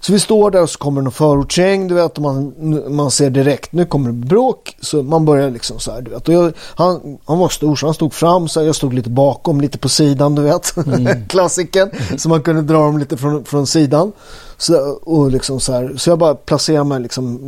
[0.00, 2.54] Så vi står där och så kommer det någon förortsgäng, du vet, och man,
[2.94, 4.76] man ser direkt, nu kommer det bråk.
[4.80, 6.28] Så man börjar liksom så här, du vet.
[6.28, 9.60] Och jag, han, han var stor så han stod fram, så jag stod lite bakom,
[9.60, 10.74] lite på sidan, du vet.
[11.28, 11.90] Klassiken.
[12.18, 14.12] Så man kunde dra dem lite från, från sidan.
[14.60, 17.38] Så, och liksom så, här, så jag bara placerar mig liksom,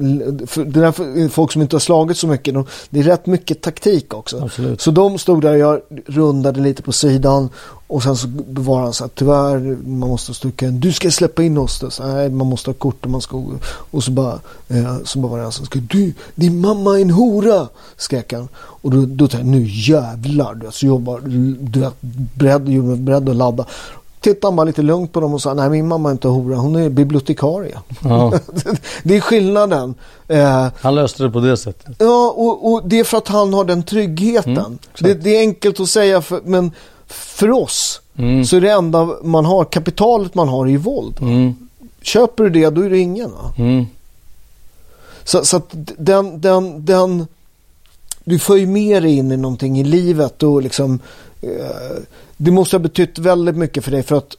[0.46, 3.60] för, det där folk som inte har slagit så mycket, de, det är rätt mycket
[3.60, 4.40] taktik också.
[4.42, 4.80] Absolut.
[4.80, 7.48] Så de stod där och jag rundade lite på sidan
[7.86, 11.42] och sen så var han så här, tyvärr man måste sticka in, du ska släppa
[11.42, 11.80] in oss.
[11.80, 13.44] då." Så, Nej, man måste ha kort och man ska
[13.90, 17.02] och så bara, eh, så bara var det en som skulle, du, din mamma är
[17.02, 18.48] en hora, skrek han.
[18.54, 21.20] Och då, då tänkte jag, nu jävlar, du vet, så jag var
[21.60, 21.94] du vet,
[22.34, 23.66] beredd, beredd att ladda.
[24.22, 26.56] Tittade han bara lite lugnt på dem och sa, nej min mamma är inte hora,
[26.56, 27.78] hon är bibliotekarie.
[28.04, 28.32] Ja.
[29.02, 29.94] det är skillnaden.
[30.28, 31.96] Eh, Han löste det på det sättet.
[31.98, 34.56] Ja, och, och det är för att han har den tryggheten.
[34.56, 36.70] Mm, det, det är enkelt att säga, för, men
[37.06, 38.44] för oss Mm.
[38.44, 41.18] så är det enda man har, kapitalet man har är ju våld.
[41.20, 41.54] Mm.
[42.02, 43.30] Köper du det, då är det ingen.
[43.58, 43.86] Mm.
[45.24, 47.26] Så, så att den, den, den,
[48.24, 50.98] du får ju med dig in i någonting i livet och liksom,
[52.36, 54.36] det måste ha betytt väldigt mycket för dig för att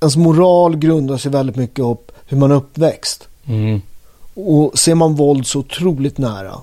[0.00, 3.28] ens moral grundar sig väldigt mycket upp hur man är uppväxt.
[3.44, 3.80] Mm.
[4.34, 6.54] Och ser man våld så otroligt nära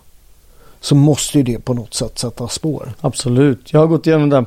[0.81, 2.93] så måste ju det på något sätt sätta spår.
[3.01, 3.73] Absolut.
[3.73, 4.45] Jag har gått igenom det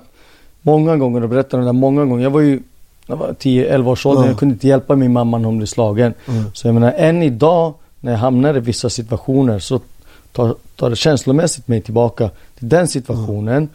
[0.63, 2.23] många gånger och berättat om det många gånger.
[2.23, 2.63] Jag var ju
[3.07, 4.23] jag var 10-11 års ålder.
[4.23, 4.29] Ja.
[4.29, 6.15] Jag kunde inte hjälpa min mamma när hon blev slagen.
[6.29, 6.45] Mm.
[6.55, 9.81] Så jag menar, än idag när jag hamnar i vissa situationer så
[10.33, 13.69] tar, tar det känslomässigt mig tillbaka till den situationen.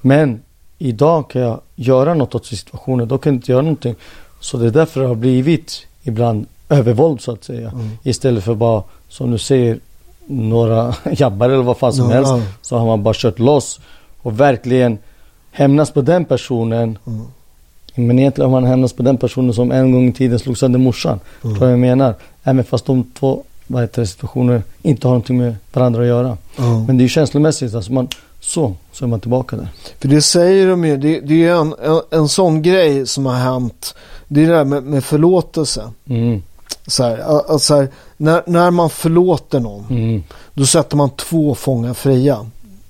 [0.00, 0.42] Men
[0.82, 3.08] idag kan jag göra något åt situationen.
[3.08, 3.94] Då kan jag inte göra någonting.
[4.40, 7.70] Så det är därför det har blivit ibland övervåld så att säga.
[7.70, 7.90] Mm.
[8.02, 9.78] Istället för bara, som du säger,
[10.26, 12.32] några jabbar eller vad fan som Ja, helst.
[12.62, 13.80] Så har man bara kört loss
[14.22, 14.98] och verkligen
[15.50, 18.08] hämnas på den personen Mm.
[18.08, 20.78] Men egentligen om man hämnas på den personen som en gång i tiden slog sönder
[20.78, 21.20] morsan.
[21.44, 21.56] Mm.
[21.56, 22.14] Tror jag menar.
[22.42, 26.36] Även fast de två vad heter det, situationer inte har någonting med varandra att göra.
[26.86, 27.74] Men det är ju känslomässigt.
[27.74, 28.08] Alltså man,
[28.44, 29.68] så, så är man tillbaka där.
[30.00, 33.26] För det säger de ju, det, det är ju en, en, en sån grej som
[33.26, 33.94] har hänt.
[34.28, 35.90] Det är det där med, med förlåtelse.
[36.06, 36.42] Mm,
[36.86, 37.18] Så här,
[37.54, 40.22] att så här, när, när man förlåter någon, mm,
[40.54, 42.46] då sätter man två fångar fria.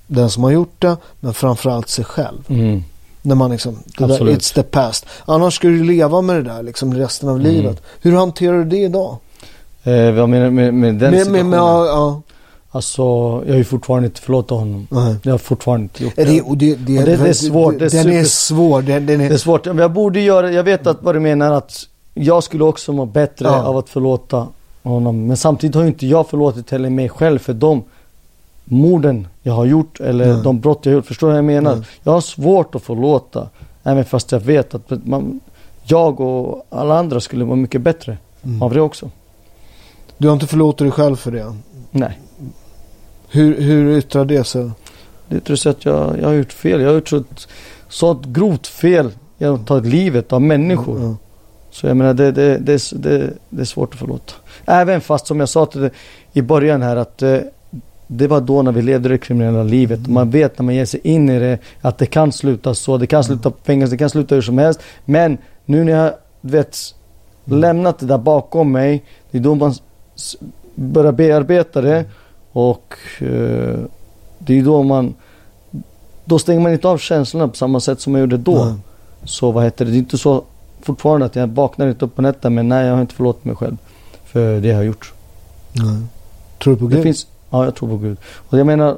[0.07, 2.37] Den som har gjort det, men framförallt sig själv.
[2.47, 2.83] mm.
[3.25, 5.05] När man liksom, det där, it's the past.
[5.25, 7.51] Annars ska du leva med det där liksom resten av Mm.
[7.51, 7.81] livet.
[8.01, 9.17] Hur hanterar du det idag?
[9.83, 11.31] Eh, vad menar du med, med den med, situationen?
[11.31, 12.21] med, med, ja, ja,
[12.75, 13.01] Alltså,
[13.45, 14.87] jag har ju fortfarande inte förlåtit honom.
[14.91, 15.15] nej.
[15.23, 16.23] Jag har fortfarande inte gjort det.
[16.23, 18.81] det, och det, det, Och det- det är svårt, det är den är svår.
[18.81, 19.65] Den, den är, Det är svårt.
[19.65, 23.05] Men jag borde göra Jag vet att vad du menar att jag skulle också må
[23.05, 23.63] bättre Ja.
[23.63, 24.47] av att förlåta
[24.83, 25.27] honom.
[25.27, 27.83] Men samtidigt har ju inte jag förlåtit heller mig själv för de
[28.63, 30.43] morden jag har gjort eller Nej.
[30.43, 31.05] de brott jag har gjort.
[31.05, 31.75] Förstår du vad jag menar?
[31.75, 31.85] Nej.
[32.03, 33.49] Jag har svårt att förlåta.
[33.83, 35.39] Även fast jag vet att man,
[35.83, 38.61] jag och alla andra skulle vara mycket bättre mm.
[38.61, 39.09] av det också.
[40.17, 41.55] Du har inte förlåtit dig själv för det?
[41.91, 42.19] Nej.
[43.33, 44.69] Hur, hur yttrar det sig?
[45.27, 46.81] Det tror jag att jag, jag har gjort fel.
[46.81, 47.47] Jag har gjort så ett,
[47.89, 49.11] så ett grovt fel.
[49.37, 51.01] Jag har tagit livet av människor.
[51.01, 51.15] Ja.
[51.71, 54.33] Så jag menar det, det, det, är- det, det är svårt att förlåta.
[54.65, 55.89] Även fast som jag sa till dig
[56.33, 57.37] i början här att eh,
[58.07, 59.99] det var då när vi levde det kriminella livet.
[59.99, 60.13] Mm.
[60.13, 62.97] Man vet när man ger sig in i det att det kan sluta så.
[62.97, 64.79] Det kan sluta på fängelse, det kan sluta hur som helst.
[65.05, 66.77] Men nu när jag vet
[67.47, 67.59] Mm.
[67.59, 69.03] lämnat det där bakom mig.
[69.31, 69.73] Det är då man
[70.75, 72.05] börjar bearbeta det.
[72.53, 73.79] Och eh,
[74.39, 75.13] det är då man
[76.25, 78.65] då stänger man inte av känslorna på samma sätt som man gjorde då.
[78.65, 78.73] Nej.
[79.23, 80.43] Så vad heter det, det är inte så
[80.81, 83.55] fortfarande att jag vaknar inte upp på nätterna men nej jag har inte förlåtit mig
[83.55, 83.77] själv.
[84.25, 85.13] För det jag har gjort.
[85.73, 85.95] Nej.
[86.63, 87.03] Tror du på Det Gud?
[87.03, 88.17] finns, ja jag tror på Gud.
[88.49, 88.97] Och jag menar,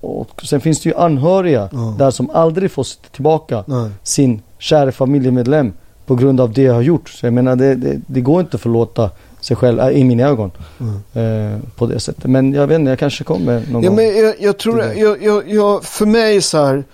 [0.00, 1.94] och sen finns det ju anhöriga Ja.
[1.98, 3.90] där som aldrig får tillbaka Nej.
[4.02, 5.72] sin kära familjemedlem
[6.06, 7.08] på grund av det jag har gjort.
[7.08, 9.10] Så jag menar det, det, det går inte att förlåta
[9.44, 10.50] sig själv äh, i mina ögon
[10.80, 11.52] Mm.
[11.54, 12.24] eh, på det sättet.
[12.26, 13.96] Men jag vet inte, jag kanske kommer någon Ja, gång.
[13.96, 16.84] men jag, jag tror, jag, jag, jag, för mig så här,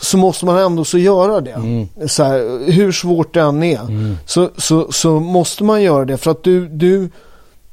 [0.00, 1.50] så måste man ändå så göra det.
[1.50, 1.88] Mm.
[2.06, 3.80] Så här, hur svårt det än är.
[3.80, 4.16] Mm.
[4.26, 6.16] Så, så, så måste man göra det.
[6.16, 7.10] För att du, du,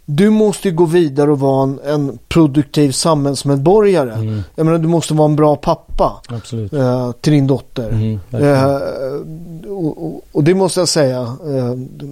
[0.06, 4.14] du måste ju gå vidare och vara en, en produktiv samhällsmedborgare.
[4.14, 4.42] Mm.
[4.56, 6.22] Jag menar, du måste vara en bra pappa
[6.72, 7.90] eh, till din dotter.
[7.90, 8.20] Mm.
[8.32, 8.66] Eh,
[9.72, 11.20] och, och, och det måste jag säga.
[11.22, 11.72] Eh,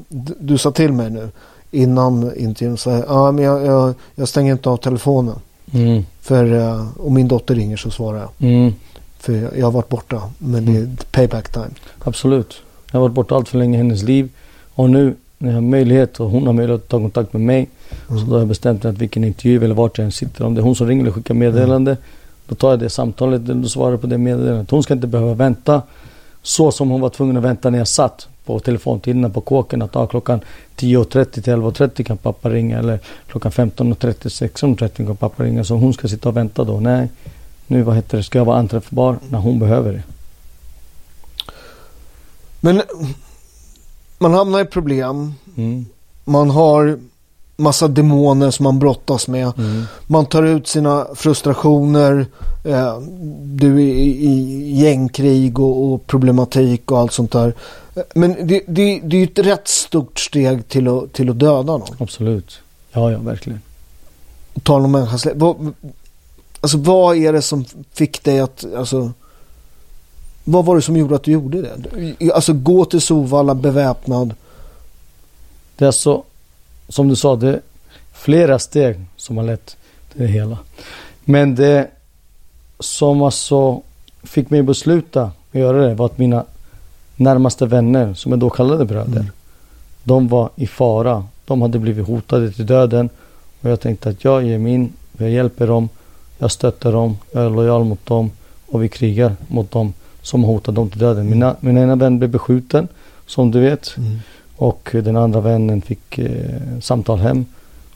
[0.09, 1.29] du, du sa till mig nu
[1.73, 2.77] innan intervjun.
[2.77, 5.35] Så här, ja, men jag, jag, jag stänger inte av telefonen.
[5.73, 6.05] Mm.
[6.21, 8.29] För eh, om min dotter ringer så svarar jag.
[8.49, 8.73] Mm.
[9.19, 10.21] För jag, jag har varit borta.
[10.37, 11.69] Men det är payback time.
[12.03, 12.53] Absolut.
[12.91, 14.29] Jag har varit borta allt för länge i hennes liv.
[14.75, 17.69] Och nu när jag har möjlighet och hon har möjlighet att ta kontakt med mig.
[18.07, 18.25] Så Mm.
[18.25, 20.45] då har jag bestämt mig att vilken intervju eller vart jag än sitter.
[20.45, 21.97] Om det är hon som ringer eller skickar meddelande.
[22.47, 24.71] Då tar jag det samtalet och svarar på det meddelandet.
[24.71, 25.81] Hon ska inte behöva vänta.
[26.41, 29.81] Så som hon var tvungen att vänta när jag satt på telefontiderna på kåken.
[29.81, 30.39] Att ah, klockan
[30.77, 32.79] 10.30 till 11.30 kan pappa ringa.
[32.79, 35.63] Eller klockan 15.30 till 16.30 kan pappa ringa.
[35.63, 36.79] Så hon ska sitta och vänta då.
[36.79, 37.09] Nej.
[37.67, 40.03] Nu vad heter det, ska jag vara anträffbar när hon behöver det.
[42.59, 42.81] Men
[44.17, 45.33] man hamnar i problem.
[45.57, 45.85] Mm.
[46.23, 46.99] Man har
[47.55, 49.51] massa demoner som man brottas med.
[49.57, 49.83] Mm.
[50.07, 52.25] Man tar ut sina frustrationer.
[52.63, 52.99] Eh,
[53.43, 57.53] du är i, i gängkrig och, och problematik och allt sånt där.
[58.15, 61.77] Men det, det, det är ju ett rätt stort steg till att, till att döda
[61.77, 61.95] någon.
[61.99, 62.59] Absolut.
[62.91, 63.61] Ja, ja, verkligen.
[64.53, 65.33] Och ta någon människas liv.
[65.37, 65.73] Vad,
[66.61, 69.11] alltså vad är det som fick dig att, alltså.
[70.43, 72.33] Vad var det som gjorde att du gjorde det?
[72.33, 74.35] Alltså gå till Sovalla beväpnad.
[75.75, 76.23] Det är alltså,
[76.89, 77.61] som du sa, det är
[78.13, 79.77] flera steg som har lett
[80.11, 80.57] till det hela.
[81.25, 81.89] Men det
[82.79, 83.81] som alltså
[84.23, 86.45] fick mig att besluta att göra det var att mina
[87.15, 89.31] närmaste vänner, som jag då kallade bröder, Mm.
[90.03, 91.25] de var i fara.
[91.45, 93.09] De hade blivit hotade till döden.
[93.61, 95.89] Och jag tänkte att jag ger mig in, jag hjälper dem,
[96.37, 98.31] jag stöttar dem, jag är lojal mot dem
[98.67, 101.29] och vi krigar mot dem som hotar dem till döden.
[101.29, 102.87] Mina, min ena vän blev beskjuten,
[103.25, 103.95] som du vet.
[104.55, 106.29] Och den andra vännen fick eh,
[106.81, 107.45] samtal hem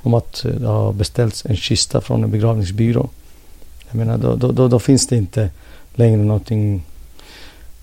[0.01, 3.09] om att eh, det har beställts en kista från en begravningsbyrå.
[3.89, 5.49] Jag menar, då, då, då, då finns det inte
[5.95, 6.83] längre någonting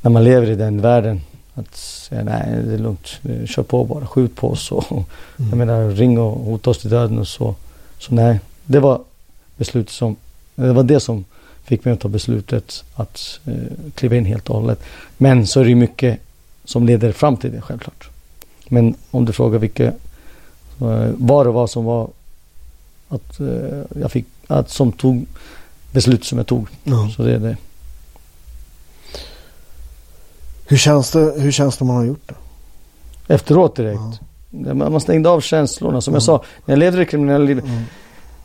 [0.05, 1.21] när man lever i den världen.
[1.55, 3.09] Att säga nej, det är lugnt,
[3.47, 4.73] kör på bara, skjut på oss.
[4.73, 7.55] Och, Jag menar, ring och hota oss till döden och så.
[7.99, 9.01] Så nej, det var
[9.57, 10.17] beslutet som,
[10.55, 11.25] det var det som
[11.64, 13.55] fick mig att ta beslutet att eh,
[13.95, 14.83] kliva in helt och hållet.
[15.17, 16.21] Men så är det ju mycket
[16.64, 18.09] som leder fram till det självklart.
[18.69, 19.93] Men om du frågar vilka, eh,
[21.17, 22.09] vad det var som var
[23.09, 25.27] att eh, jag fick, att som tog
[25.93, 26.69] beslut som jag tog.
[26.85, 27.11] Ja.
[27.17, 27.57] Så det är det.
[30.66, 32.35] Hur känns det, hur känns det man har gjort det?
[33.35, 34.00] Efteråt direkt.
[34.50, 34.74] Ja.
[34.74, 36.00] Man stängde av känslorna.
[36.00, 37.64] Som jag sa, när jag levde det kriminella livet.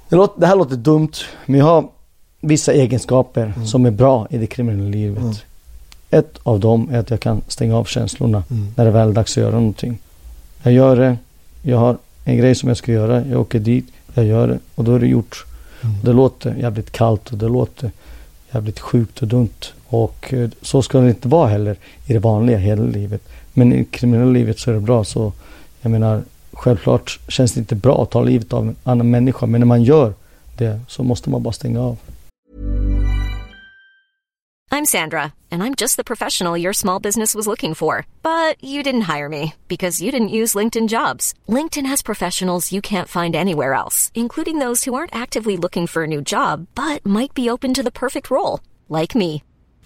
[0.09, 1.11] Det, låter, det här låter dumt,
[1.45, 1.87] men jag har
[2.41, 5.43] vissa egenskaper som är bra i det kriminella livet.
[6.09, 8.43] Ett av dem är att jag kan stänga av känslorna
[8.75, 9.99] när det väl är dags att göra någonting.
[10.63, 11.17] Jag gör det,
[11.61, 14.83] jag har en grej som jag ska göra, jag åker dit, jag gör det och
[14.83, 15.45] då är det gjort.
[15.81, 17.91] Och det låter jävligt kallt och det låter
[18.51, 19.65] jävligt sjukt och dumt.
[19.89, 23.21] Och eh, så ska det inte vara heller i det vanliga hela livet.
[23.53, 25.03] Men i det kriminella livet så är det bra.
[25.03, 25.33] Så
[25.81, 26.23] jag menar,
[26.53, 29.45] självklart känns det inte bra att ta livet av en annan människa.
[29.45, 30.13] Men när man gör
[30.57, 31.97] det så måste man bara stänga av.
[34.71, 38.05] I'm Sandra, and I'm just the professional your small business was looking for.
[38.21, 41.33] But you didn't hire me because you didn't use LinkedIn jobs.
[41.47, 46.03] LinkedIn has professionals you can't find anywhere else, including those who aren't actively looking for
[46.03, 49.41] a new job but might be open to the perfect role, like me.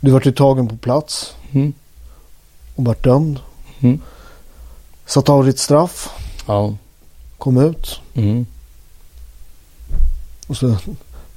[0.00, 1.34] Du vart ju tagen på plats.
[1.52, 1.72] Mm.
[2.74, 3.40] Och vart dömd.
[3.80, 4.00] Mm.
[5.06, 6.08] Satt av ditt straff.
[6.46, 6.74] Ja.
[7.38, 8.00] Kom ut.
[8.14, 8.46] Mm.
[10.46, 10.76] Och så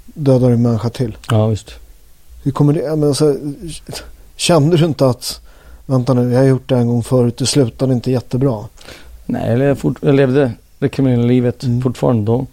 [0.06, 1.18] dödar du en människa till.
[1.30, 1.72] Ja, visst.
[2.44, 2.96] Hur kommer det?
[2.96, 3.36] Men alltså,
[4.36, 5.42] kände du inte att
[5.86, 7.38] vänta nu, jag har gjort det en gång förut.
[7.38, 8.66] Det slutade inte jättebra.
[9.26, 11.82] Nej, jag fort, jag levde det kriminella livet Mm.
[11.82, 12.46] fortfarande då.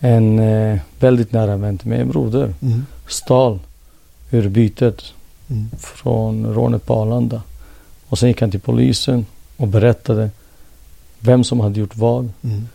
[0.00, 2.86] En eh, väldigt nära vän till mig, en broder, Mm.
[3.08, 3.58] stal
[4.30, 5.02] ur bytet
[5.50, 5.70] Mm.
[5.78, 7.42] från rånet på Arlanda.
[8.08, 10.30] Och sen gick han till polisen och berättade
[11.18, 12.30] vem som hade gjort vad.
[12.42, 12.68] Mm.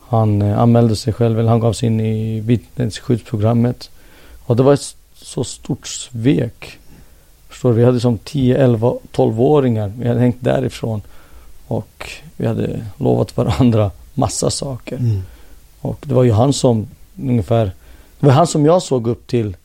[0.00, 3.90] Han eh, anmälde sig själv, eller han gav sig in i vittnesskyddsprogrammet.
[4.46, 6.78] Och det var ett så stort svek.
[7.48, 7.76] Förstår du?
[7.76, 9.92] Vi hade som 10, 11, 12-åringar.
[9.98, 11.02] Vi hade hängt därifrån.
[11.66, 14.96] Och vi hade lovat varandra massa saker.
[14.96, 15.22] Mm.
[15.80, 16.86] Och det var ju han som
[17.22, 17.64] ungefär,
[18.20, 19.56] det var han som jag såg upp till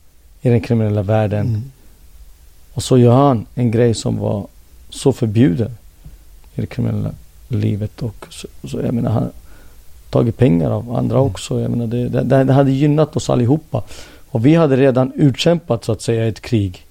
[0.42, 1.46] i den kriminella världen.
[1.46, 1.72] Mm.
[2.74, 4.46] Och så gör han en grej som var
[4.90, 5.70] så förbjuden
[6.54, 7.10] i det kriminella
[7.48, 8.02] livet.
[8.02, 9.32] Och så, så jag menar, han har
[10.10, 11.60] tagit pengar av andra också.
[11.60, 13.82] Jag menar, det, det, det hade gynnat oss allihopa.
[14.30, 16.86] Och vi hade redan utkämpat så att säga ett krig.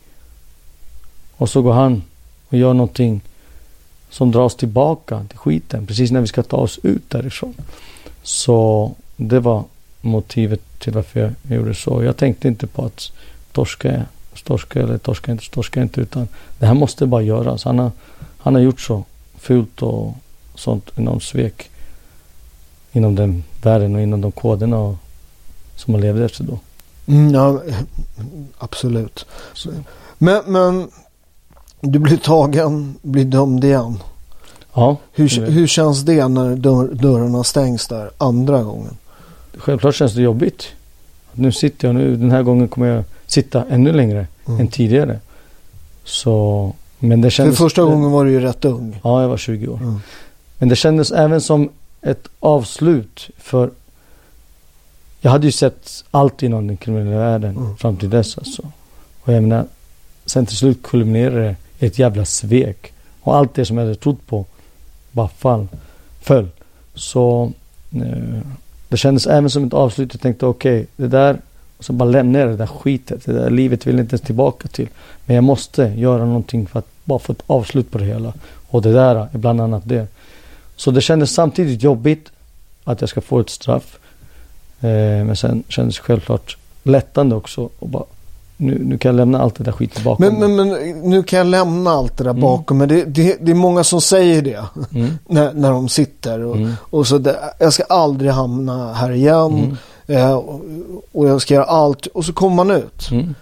[1.37, 2.03] Och så går han
[2.49, 3.21] och gör någonting
[4.09, 5.85] som drar oss tillbaka till skiten.
[5.85, 7.53] Precis när vi ska ta oss ut därifrån.
[8.23, 9.63] Så det var
[10.01, 12.03] motivet till varför jag gjorde så.
[12.03, 13.11] Jag tänkte inte på att
[13.51, 16.01] torska jag, torska eller torska inte, torska inte.
[16.01, 16.27] Utan
[16.59, 17.63] det här måste bara göras.
[17.63, 17.91] Han har,
[18.37, 19.03] han har gjort så
[19.37, 20.13] fult och
[20.55, 21.69] sånt enormt svek.
[22.91, 24.95] Inom den världen och inom de koderna och,
[25.75, 26.59] som man levde efter då.
[27.05, 27.61] Mm, ja,
[28.57, 29.25] absolut.
[29.53, 29.69] Så,
[30.17, 30.91] Men, men
[31.81, 33.99] du blir tagen, blir dömd igen.
[34.73, 38.97] ja, Hur, hur känns det när dörr, dörrarna stängs där andra gången?
[39.57, 40.67] självklart känns det jobbigt.
[41.31, 43.03] Nu sitter jag nu, den här gången kommer jag
[43.33, 44.59] sitta ännu längre Mm.
[44.59, 45.19] än tidigare.
[46.03, 47.57] Så, men det För kändes...
[47.57, 48.99] första gången var du ju rätt ung.
[49.03, 49.77] Ja, jag var 20 år.
[49.77, 49.99] Mm.
[50.57, 51.69] Men det kändes även som
[52.01, 53.69] ett avslut för
[55.21, 57.77] jag hade ju sett allt inom den kriminella världen Mm.
[57.77, 58.61] fram till dess alltså.
[59.21, 59.65] Och jag menar,
[60.25, 62.93] sen till slut kulminerade det ett jävla svek.
[63.21, 64.45] Och allt det som jag hade trott på
[65.11, 65.67] bara fall,
[66.21, 66.47] föll.
[66.95, 67.51] Så
[67.95, 68.39] eh,
[68.89, 70.13] det kändes även som ett avslut.
[70.13, 71.37] Jag tänkte okej, det där,
[71.83, 73.25] och så bara lämnar jag det där skitet.
[73.25, 74.87] Det där livet vill jag inte ens tillbaka till.
[75.25, 78.33] Men jag måste göra någonting för att bara få ett avslut på det hela.
[78.69, 80.07] Och det där är bland annat det.
[80.75, 82.31] Så det kändes samtidigt jobbigt
[82.83, 83.97] att jag ska få ett straff.
[84.81, 84.89] Eh,
[85.25, 87.69] men sen kändes det självklart lättande också.
[87.79, 88.03] Och bara,
[88.57, 91.37] nu, nu kan jag lämna allt det där skiten bakom Men, men, men nu kan
[91.37, 92.87] jag lämna allt det där bakom mig.
[92.87, 94.63] Det, det, det är många som säger det
[94.95, 95.11] Mm.
[95.27, 96.39] när, när de sitter.
[96.43, 96.73] Och, Mm.
[96.79, 99.77] och så det, jag ska aldrig hamna här igen.
[100.07, 100.33] Eh,
[101.11, 102.05] och, jag ska göra allt.
[102.05, 103.11] Och så kommer man ut.
[103.11, 103.35] Mm.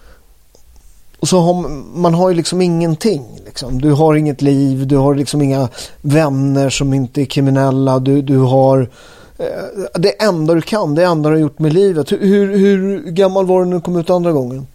[1.19, 3.25] Och så har man, man har ju liksom ingenting.
[3.45, 3.81] Liksom.
[3.81, 5.69] Du har inget liv, du har liksom inga
[6.01, 7.99] vänner som inte är kriminella.
[7.99, 8.89] Du, du har
[9.37, 9.45] eh,
[9.93, 12.11] det enda du kan, det enda du har gjort med livet.
[12.11, 14.67] Hur, hur, hur gammal var du när du kom ut andra gången?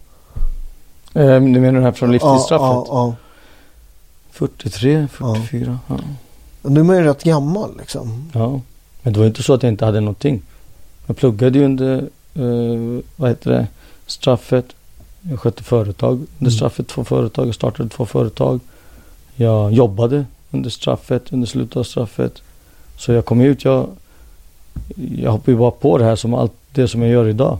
[1.13, 2.59] Eh, du menar det här från livstidsstraffet?
[2.59, 3.15] Ja, ja,
[4.31, 5.79] 43, 44.
[5.87, 5.95] Ja.
[6.61, 6.69] ja.
[6.69, 8.31] Nu är man ju rätt gammal liksom.
[8.33, 8.61] Ja.
[9.01, 10.41] Men det var inte så att jag inte hade någonting.
[11.07, 11.97] Jag pluggade ju under,
[12.35, 13.67] eh, vad heter det,
[14.05, 14.65] straffet.
[15.21, 16.51] Jag skötte företag under Mm.
[16.51, 17.47] straffet, två företag.
[17.47, 18.59] Jag startade två företag.
[19.35, 22.41] Jag jobbade under straffet, under slutet av straffet.
[22.97, 23.87] Så jag kom ut, jag,
[25.15, 27.59] jag hoppade ju bara på det här som allt det som jag gör idag.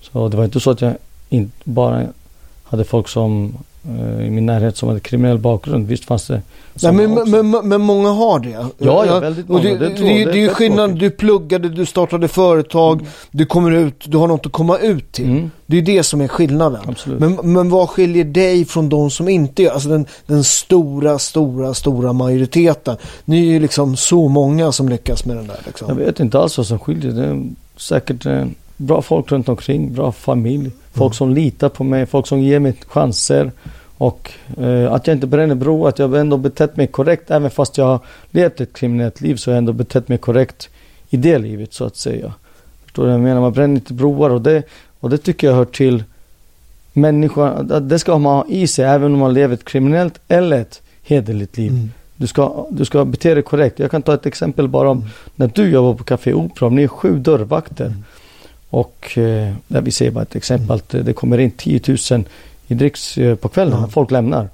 [0.00, 0.94] Så det var inte så att jag
[1.28, 2.06] inte bara
[2.64, 3.54] hade folk som
[4.26, 5.86] i min närhet som hade kriminell bakgrund.
[5.86, 6.42] Visst fanns det
[6.82, 8.50] Nej, men, men, men, men många har det.
[8.50, 9.80] Ja, ja, väldigt och det, många.
[9.80, 10.26] Det det, det, jag.
[10.26, 10.98] det, Det är ju skillnad.
[10.98, 13.06] Du pluggade, du startade företag, Mm.
[13.30, 15.24] du kommer ut, du har något att komma ut till.
[15.30, 16.80] Mm, Det är det som är skillnaden.
[16.88, 17.20] absolut.
[17.20, 21.74] Men, men vad skiljer dig från de som inte gör, alltså den, den stora, stora,
[21.74, 22.96] stora majoriteten.
[23.24, 25.96] Ni är ju liksom så många som lyckas med den där Jag liksom.
[25.96, 27.12] vet inte alls vad som skiljer.
[27.12, 27.42] Det är
[27.76, 28.44] säkert eh,
[28.76, 30.70] bra folk runt omkring, bra familj.
[30.92, 31.12] Folk Mm.
[31.12, 33.52] som litar på mig, folk som ger mig chanser.
[33.98, 37.30] Och eh, att jag inte bränner bro, att jag ändå betett mig korrekt.
[37.30, 40.68] Även fast jag har levt ett kriminellt liv så har jag ändå betett mig korrekt
[41.10, 42.32] i det livet så att säga.
[42.84, 43.40] Förstår du vad jag menar?
[43.40, 44.62] Man bränner inte broar och det,
[45.00, 46.04] och det tycker jag hör till
[46.92, 47.72] människan.
[47.88, 51.56] Det ska man ha i sig även om man lever ett kriminellt eller ett hederligt
[51.56, 51.70] liv.
[51.70, 51.90] Mm.
[52.16, 53.78] Du ska, du ska bete dig korrekt.
[53.78, 55.04] Jag kan ta ett exempel bara om
[55.36, 56.68] när du jobbar på Café Opera.
[56.68, 57.84] Ni är sju dörrvakter.
[57.86, 58.04] Mm.
[58.72, 62.24] Och eh, där vi säger bara ett exempel att eh, det kommer in 10 000
[62.66, 63.80] i dricks eh, på kvällen.
[63.80, 63.88] Ja.
[63.88, 64.48] Folk lämnar.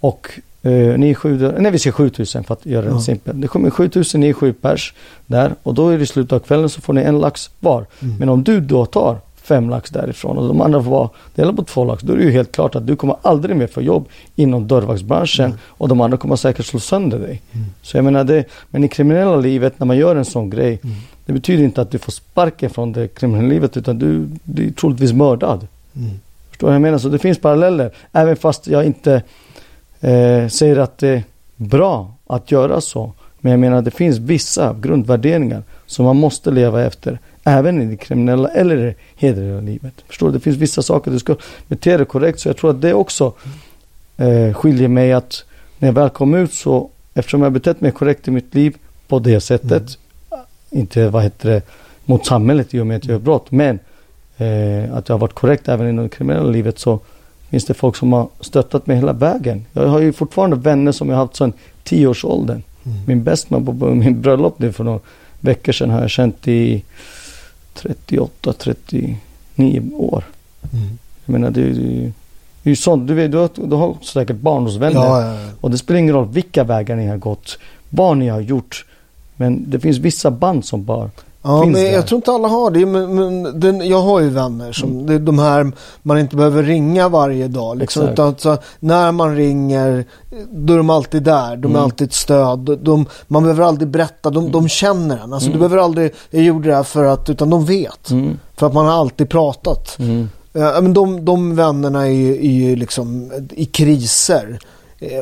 [0.00, 0.28] Och
[0.62, 3.00] eh, ni är sju dörr, nej vi säger 7 000 för att göra det Ja.
[3.00, 3.40] simpelt.
[3.42, 4.92] Det kommer 7 000, ni är sju pers
[5.26, 5.54] där.
[5.62, 7.86] Och då är det slutet av kvällen så får ni en lax var.
[8.02, 8.16] Mm.
[8.18, 11.64] Men om du då tar fem lax därifrån och de andra får vara dela på
[11.64, 12.02] två lax.
[12.02, 15.44] Då är det ju helt klart att du kommer aldrig mer få jobb inom dörrvaktsbranschen.
[15.44, 15.58] Mm.
[15.68, 17.42] Och de andra kommer säkert slå sönder dig.
[17.82, 20.80] Så jag menar det, men i kriminella livet när man gör en sån grej.
[20.84, 20.96] Mm.
[21.26, 24.70] Det betyder inte att du får sparken från det kriminella livet utan du, du är
[24.70, 25.66] troligtvis mördad.
[25.96, 26.10] Mm.
[26.50, 26.98] Förstår du vad jag menar?
[26.98, 27.90] Så det finns paralleller.
[28.12, 29.22] Även fast jag inte
[30.00, 31.22] eh, säger att det är
[31.56, 33.12] bra att göra så.
[33.40, 37.18] Men jag menar det finns vissa grundvärderingar som man måste leva efter.
[37.44, 39.94] Även i det kriminella eller det hederliga livet.
[40.06, 40.32] Förstår du?
[40.32, 41.36] Det finns vissa saker du ska
[41.68, 42.40] bete dig korrekt.
[42.40, 43.32] Så jag tror att det också
[44.16, 45.44] eh, skiljer mig att
[45.78, 48.76] när jag väl kom ut så eftersom jag betett mig korrekt i mitt liv
[49.08, 49.98] på det sättet.
[50.70, 51.62] Inte vad heter det
[52.04, 53.50] mot samhället i och med att jag gör brott.
[53.50, 53.78] Men
[54.36, 57.00] eh, att jag har varit korrekt även inom det kriminella livet så
[57.50, 59.64] finns det folk som har stöttat mig hela vägen.
[59.72, 61.52] Jag har ju fortfarande vänner som jag har haft sedan
[61.82, 62.62] tioårsåldern.
[62.84, 62.98] Mm.
[63.06, 65.00] Min bästman på min bröllop nu för några
[65.40, 66.84] veckor sedan har jag känt i
[67.74, 69.18] 38, 39
[69.94, 70.24] år.
[70.72, 70.98] Mm.
[71.24, 72.12] Jag menar det är ju,
[72.62, 73.08] det är ju sånt.
[73.08, 75.00] Du, vet, du, har, du har säkert barndomsvänner.
[75.00, 75.48] Ja, ja, ja.
[75.60, 77.58] Och det spelar ingen roll vilka vägar ni har gått.
[77.90, 78.84] Vad ni har gjort.
[79.36, 81.10] Men det finns vissa band som bara
[81.42, 81.92] Ja, finns men där.
[81.92, 82.86] jag tror inte alla har det.
[82.86, 85.06] Men, men den, jag har ju vänner som, Mm.
[85.06, 85.72] det är de här
[86.02, 87.78] man inte behöver ringa varje dag.
[87.78, 88.12] Liksom, Exakt.
[88.18, 90.04] utan så, när man ringer,
[90.50, 91.56] då är de alltid där.
[91.56, 91.82] De är Mm.
[91.82, 92.78] alltid ett stöd.
[92.82, 95.32] De, man behöver aldrig berätta, de, de känner en.
[95.32, 95.58] Alltså, Du Mm.
[95.68, 98.10] behöver aldrig, jag gjorde det här för att, utan de vet.
[98.10, 99.98] Mm, För att man har alltid pratat.
[99.98, 102.10] mm, Ja, men de, de vännerna är
[102.42, 104.56] ju, liksom i kriser eh,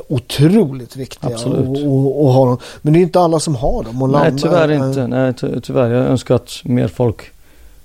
[0.08, 1.30] otroligt viktiga.
[1.34, 1.68] Absolut.
[1.86, 2.58] Och, och, och ha dem.
[2.82, 4.02] Men det är inte alla som har dem.
[4.02, 5.06] Och Nej tyvärr inte.
[5.06, 5.90] Nej ty- tyvärr.
[5.90, 7.16] Jag önskar att mer folk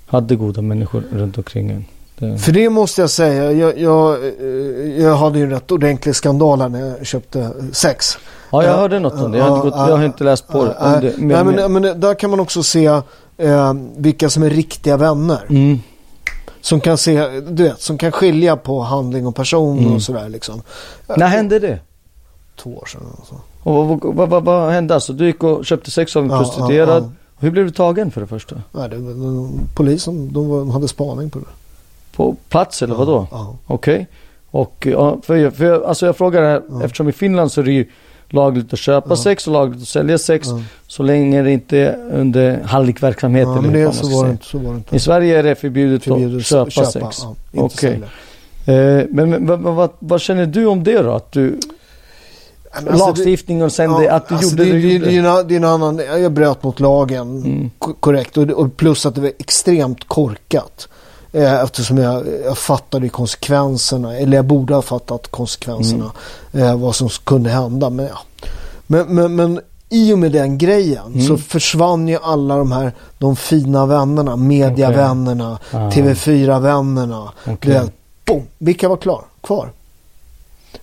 [0.08, 1.86] hade goda människor runt omkring en.
[2.20, 6.62] Det, För det måste jag säga, jag, jag, eh, jag hade ju rätt ordentlig skandal
[6.62, 8.18] här när jag köpte sex.
[8.52, 9.38] ja jag Ja, hörde något om det.
[9.38, 10.76] Jag har, inte ja, gått, jag har inte läst på det.
[10.82, 12.86] Nej, det nej, men, men, men där kan man också se
[13.38, 15.40] eh, vilka som är riktiga vänner.
[15.50, 15.80] mm,
[16.62, 19.94] Som kan se, du vet, som kan skilja på handling och person Mm.
[19.94, 20.62] och sådär liksom.
[21.18, 21.80] när hände det?
[22.56, 23.36] Två år sedan alltså.
[23.64, 25.14] Och vad, vad, vad, vad, vad hände alltså?
[25.14, 27.04] Du gick och köpte sex av en Ja, prostituerad.
[27.04, 28.56] ja, Hur blev du tagen för det första?
[28.72, 31.46] Nej, det, de, polisen, de var, hade spaning på det.
[32.16, 33.28] På plats eller vad då?
[33.32, 33.56] Ja.
[33.68, 34.08] Okej.
[34.52, 36.84] Och ja, för, för alltså jag frågar här, Ja.
[36.84, 37.90] eftersom i Finland så är det ju
[38.30, 39.16] lagligt att köpa Ja.
[39.16, 40.48] sex och lagligt att sälja sex.
[40.48, 40.62] Ja.
[40.88, 44.72] Så länge det inte är under hallickverksamhet Ja, men det, så, var inte, så var
[44.72, 44.96] det inte.
[44.96, 47.22] I Sverige är det förbjudet, Förbjudet att köpa, köpa, sex.
[47.52, 47.96] Ja, sälja.
[48.66, 51.12] Eh, men men vad, vad, vad känner du om det då?
[51.12, 51.60] Att du,
[52.74, 55.12] Men alltså, lagstiftning och sen Ja, det, att du alltså gjorde det, det, du det,
[55.12, 55.44] gjorde.
[55.44, 57.72] det, är en- annan, jag bröt mot lagen Mm.
[57.80, 60.88] ko- korrekt och, och plus att det var extremt korkat.
[61.32, 66.12] Eh, eftersom jag, jag fattade konsekvenserna, eller jag borde ha fattat konsekvenserna.
[66.52, 66.68] Mm.
[66.68, 67.90] Eh, vad som kunde hända.
[67.90, 68.20] Men, ja.
[68.88, 69.60] men, men, men
[69.90, 71.28] i och med den grejen Mm.
[71.28, 75.90] så försvann ju alla de här de fina vännerna, mediavännerna, Ah.
[75.90, 77.32] TV4-vännerna.
[77.44, 77.58] Okej.
[77.62, 77.92] Du vet,
[78.26, 79.72] boom, vilka var klar, kvar?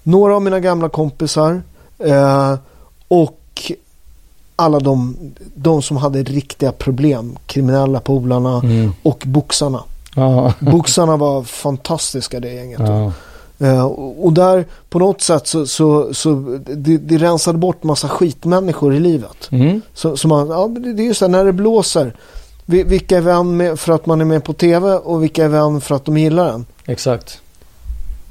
[0.03, 1.63] Några av mina gamla kompisar
[1.99, 2.55] eh,
[3.09, 3.41] och
[4.57, 5.17] alla de,
[5.55, 7.39] de som hade riktiga problem.
[7.47, 8.93] Kriminella polarna Mm.
[9.03, 9.83] och boxarna.
[10.17, 10.53] Ja.
[10.61, 12.81] Boxarna var fantastiska det gänget.
[12.81, 13.13] Ja.
[13.59, 18.95] Eh, och, där på något sätt så, så, så det, det rensade bort massa skitmänniskor
[18.95, 19.49] i livet.
[19.51, 19.81] Mm.
[19.95, 22.15] Så, så man, ja, det är ju så här när det blåser.
[22.67, 25.49] Vi- Vilka är vän med, för att man är med på tv och vilka är
[25.49, 26.67] vän för att de gillar en.
[26.87, 27.41] Exakt.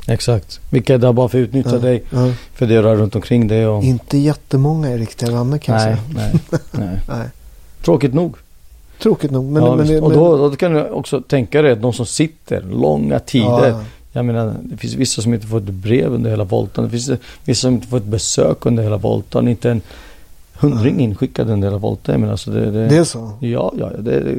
[0.08, 0.60] Exakt.
[0.70, 2.32] Vilka är där bara för att utnyttja Ja, dig, ja.
[2.54, 3.84] för det rör runt omkring dig och...
[3.84, 6.30] Inte jättemånga är riktiga vänner kan jag Nej, säga.
[6.32, 6.40] nej,
[6.72, 7.00] nej.
[7.18, 7.28] Nej.
[7.86, 8.36] Tråkigt nog.
[9.00, 9.46] Tråkigt nog.
[9.46, 11.93] Men, ja, men, det- och men, då, då kan du också tänka dig att de
[11.93, 13.46] som sitter långa tider.
[13.48, 13.84] Ja, ja.
[14.12, 16.84] Jag menar, det finns vissa som inte får ett brev under hela voltan.
[16.84, 17.10] Det finns
[17.46, 19.48] vissa som inte får ett besök under hela voltan.
[19.48, 19.82] Inte en
[20.54, 22.14] hundring inskickad under hela voltan.
[22.14, 23.32] Jag menar, alltså det, det, det är så.
[23.39, 24.36] Ja, ja, det,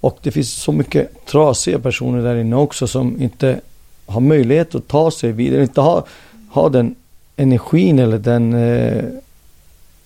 [0.00, 3.60] och det finns så mycket trasiga personer där inne också som inte
[4.06, 6.04] har möjlighet att ta sig vidare, inte har,
[6.50, 6.94] har den
[7.36, 9.04] energin eller den, eh,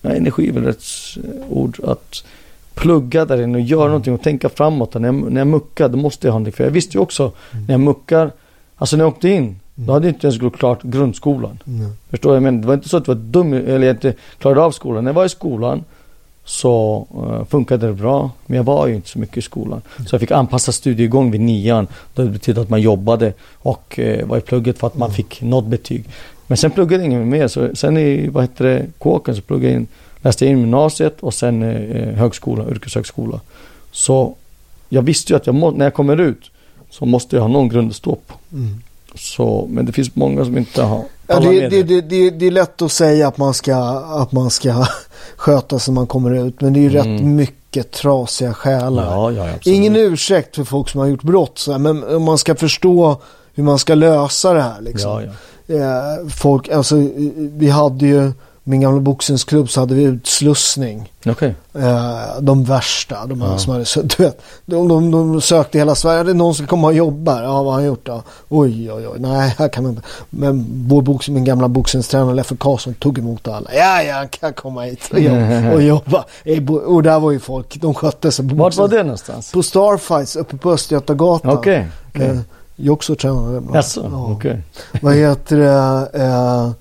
[0.01, 0.83] energi är väl rätt
[1.49, 2.23] ord, att
[2.75, 4.93] plugga där inne och göra någonting och tänka framåt.
[4.93, 6.57] När jag, när jag muckar, då måste jag ha någonting.
[6.57, 8.31] För jag visste ju också, när jag muckar,
[8.75, 11.59] alltså när jag åkte in, då hade jag inte ens gått klart grundskolan.
[11.67, 11.91] Mm.
[12.09, 12.61] Förstår jag menar?
[12.61, 15.03] det var inte så att jag var dum eller jag inte klarade av skolan.
[15.03, 15.83] När jag var i skolan
[16.45, 18.31] så uh, funkade det bra.
[18.45, 19.81] Men jag var ju inte så mycket i skolan.
[20.07, 21.87] Så jag fick anpassa studiegång vid nian.
[22.13, 25.65] Det betydde att man jobbade och uh, var i plugget för att man fick något
[25.65, 26.05] betyg.
[26.51, 27.47] Men sen pluggade jag inget mer.
[27.47, 29.87] Så sen i vad heter det, kåken så pluggade jag in,
[30.21, 33.39] läste in gymnasiet och sen uh, högskola, yrkeshögskola.
[33.91, 34.35] Så
[34.89, 36.51] jag visste ju att jag må, när jag kommer ut
[36.89, 38.33] så måste jag ha någon grund att stå på.
[38.53, 38.81] Mm.
[39.15, 42.51] Så, men det finns många som inte har Ja, det, det, det, det, det är
[42.51, 43.75] lätt att säga att man ska,
[44.21, 44.85] att man ska
[45.35, 46.61] sköta sig när man kommer ut.
[46.61, 47.13] Men det är ju Mm.
[47.13, 49.05] rätt mycket trasiga själar.
[49.05, 49.49] Ja, ja.
[49.63, 51.57] Ingen ursäkt för folk som har gjort brott.
[51.57, 53.21] Så här, men om man ska förstå
[53.53, 54.81] hur man ska lösa det här.
[54.81, 55.23] Liksom.
[55.23, 55.31] Ja.
[55.71, 56.95] Eh, folk, alltså,
[57.37, 58.31] vi hade ju,
[58.63, 61.13] min gamla boxningsklubb så hade vi utslussning.
[61.25, 61.55] Okej.
[61.73, 63.57] Eh, de värsta, de här Ja.
[63.57, 63.85] som hade,
[64.17, 66.23] du vet, de, de, de sökte hela Sverige.
[66.23, 67.41] Det är någon som kommer och jobbar.
[67.43, 68.23] Ja, vad har han gjort då?
[68.49, 69.19] Oj, oj, oj.
[69.19, 70.03] Nej, här kan man inte.
[70.29, 73.69] Men vår box, min gamla boxningstränare Leffe Karlsson tog emot alla.
[73.73, 75.71] Ja, ja, han kan komma hit och jobba.
[75.73, 76.25] Och, jobba.
[76.85, 79.51] Och där var ju folk, de skötte sig på Vart var det någonstans?
[79.51, 81.51] På Starfights uppe på Östergötagatan.
[81.51, 81.87] Okej.
[82.15, 82.27] okej.
[82.27, 82.37] Eh,
[83.15, 83.75] Tränade det bra.
[83.75, 84.31] Jaså, Ja.
[84.31, 84.61] okej.
[85.01, 86.09] Vad heter det?
[86.23, 86.71] Eh,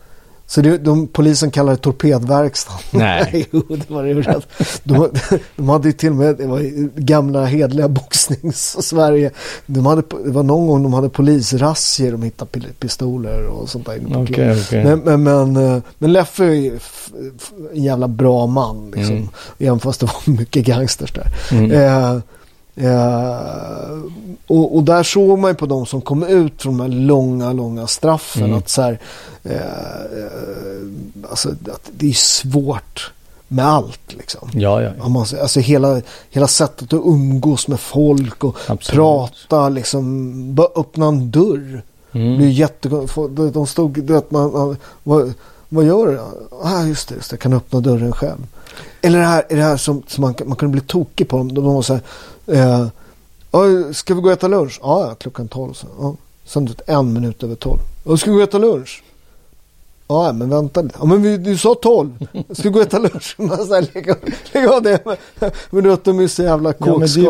[0.46, 2.76] så det, de, polisen kallar det torpedverkstan.
[2.90, 3.48] Nej.
[3.52, 4.46] jo, det var det rätt.
[4.84, 5.08] De,
[5.56, 6.60] de hade ju till och med, det var
[7.00, 9.30] gamla hedliga boxnings-Sverige.
[9.66, 13.98] De hade, det var någon gång de hade polisrazzior, de hittade pistoler och sånt där.
[13.98, 14.22] klubben.
[14.22, 14.84] okej.
[14.84, 16.72] Men, men, men, eh, men Leffe är
[17.74, 19.16] en jävla bra man liksom.
[19.16, 19.28] Mm.
[19.58, 21.26] Även fast det var mycket gangsters där.
[21.52, 21.70] Mm.
[21.72, 22.20] Eh,
[22.76, 23.98] eh,
[24.46, 27.52] och, och där såg man ju på de som kom ut från de här långa,
[27.52, 28.58] långa straffen Mm.
[28.58, 28.98] att så här,
[29.42, 33.12] eh, eh, alltså att det är svårt
[33.48, 34.48] med allt liksom.
[34.52, 34.90] Ja, ja.
[34.98, 35.08] ja.
[35.08, 36.00] Man, alltså hela,
[36.30, 38.96] hela sättet att umgås med folk och Absolut.
[38.96, 41.82] prata liksom, bara öppna en dörr.
[42.12, 42.50] Det blir Mm.
[42.50, 43.14] jättegott.
[43.36, 45.32] De- De stod, du vet, man, man, vad,
[45.68, 46.20] vad gör du?
[46.62, 48.46] Ah, just det, just det, jag kan öppna dörren själv.
[49.02, 51.54] Eller det här, är det här som, som man, man kunde bli tokig på dem.
[51.54, 52.02] De var så här,
[52.52, 52.86] eh,
[53.50, 54.78] "Ja, ska vi gå och äta lunch?
[54.82, 55.72] Ja, ja klockan tolv.
[55.72, 55.86] Så.
[56.00, 56.14] Ja.
[56.44, 57.78] Sen vet, en minut över tolv.
[58.04, 59.02] Ja, ska vi gå och äta lunch?
[60.08, 60.94] Ja, ja, men vänta lite.
[60.98, 62.26] Ja, men vi, du sa tolv.
[62.52, 63.34] Ska vi gå och äta lunch?
[63.38, 64.16] Man så här, lägg, av-
[64.52, 65.04] lägg av det.
[65.04, 65.16] Men,
[65.70, 66.86] men du vet, de är så jävla Ja,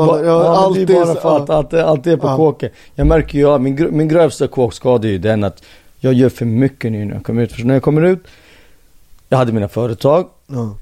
[0.06, 2.36] bara, ja, men det är bara för att allt, allt är på Ja.
[2.36, 2.70] kåken.
[2.94, 5.62] Jag märker ju, ja, min, min grövsta kåkskada är ju den att
[5.98, 7.52] jag gör för mycket nu när jag kommer ut.
[7.52, 8.18] För när jag kommer ut,
[9.28, 10.74] jag hade mina företag, ja.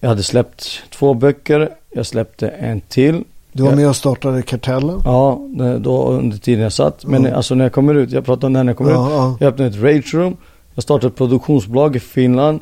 [0.00, 3.24] jag hade släppt två böcker, jag släppte en till.
[3.52, 5.00] Du var med och startade Kartellen.
[5.04, 5.40] Ja,
[5.80, 7.04] då under tiden jag satt.
[7.06, 7.34] Men Ja.
[7.34, 8.96] alltså när jag kommer ut, jag pratar om det här när jag kommer ut.
[8.96, 9.36] Ja, ja.
[9.40, 10.36] Jag öppnade ett rage room.
[10.74, 12.60] Jag startade ett produktionsbolag i Finland.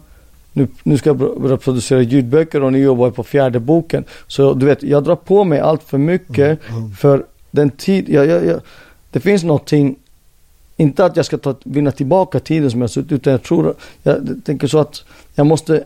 [0.53, 4.05] Nu, nu ska jag börja producera ljudböcker och nu jobbar jag på fjärde boken.
[4.27, 8.27] Så du vet, jag drar på mig allt för mycket Mm, för den tid, jag,
[8.27, 8.61] jag, jag,
[9.11, 9.97] det finns någonting,
[10.77, 14.41] inte att jag ska ta, vinna tillbaka tiden som jag suttit utan jag tror, jag
[14.45, 15.85] tänker så att jag måste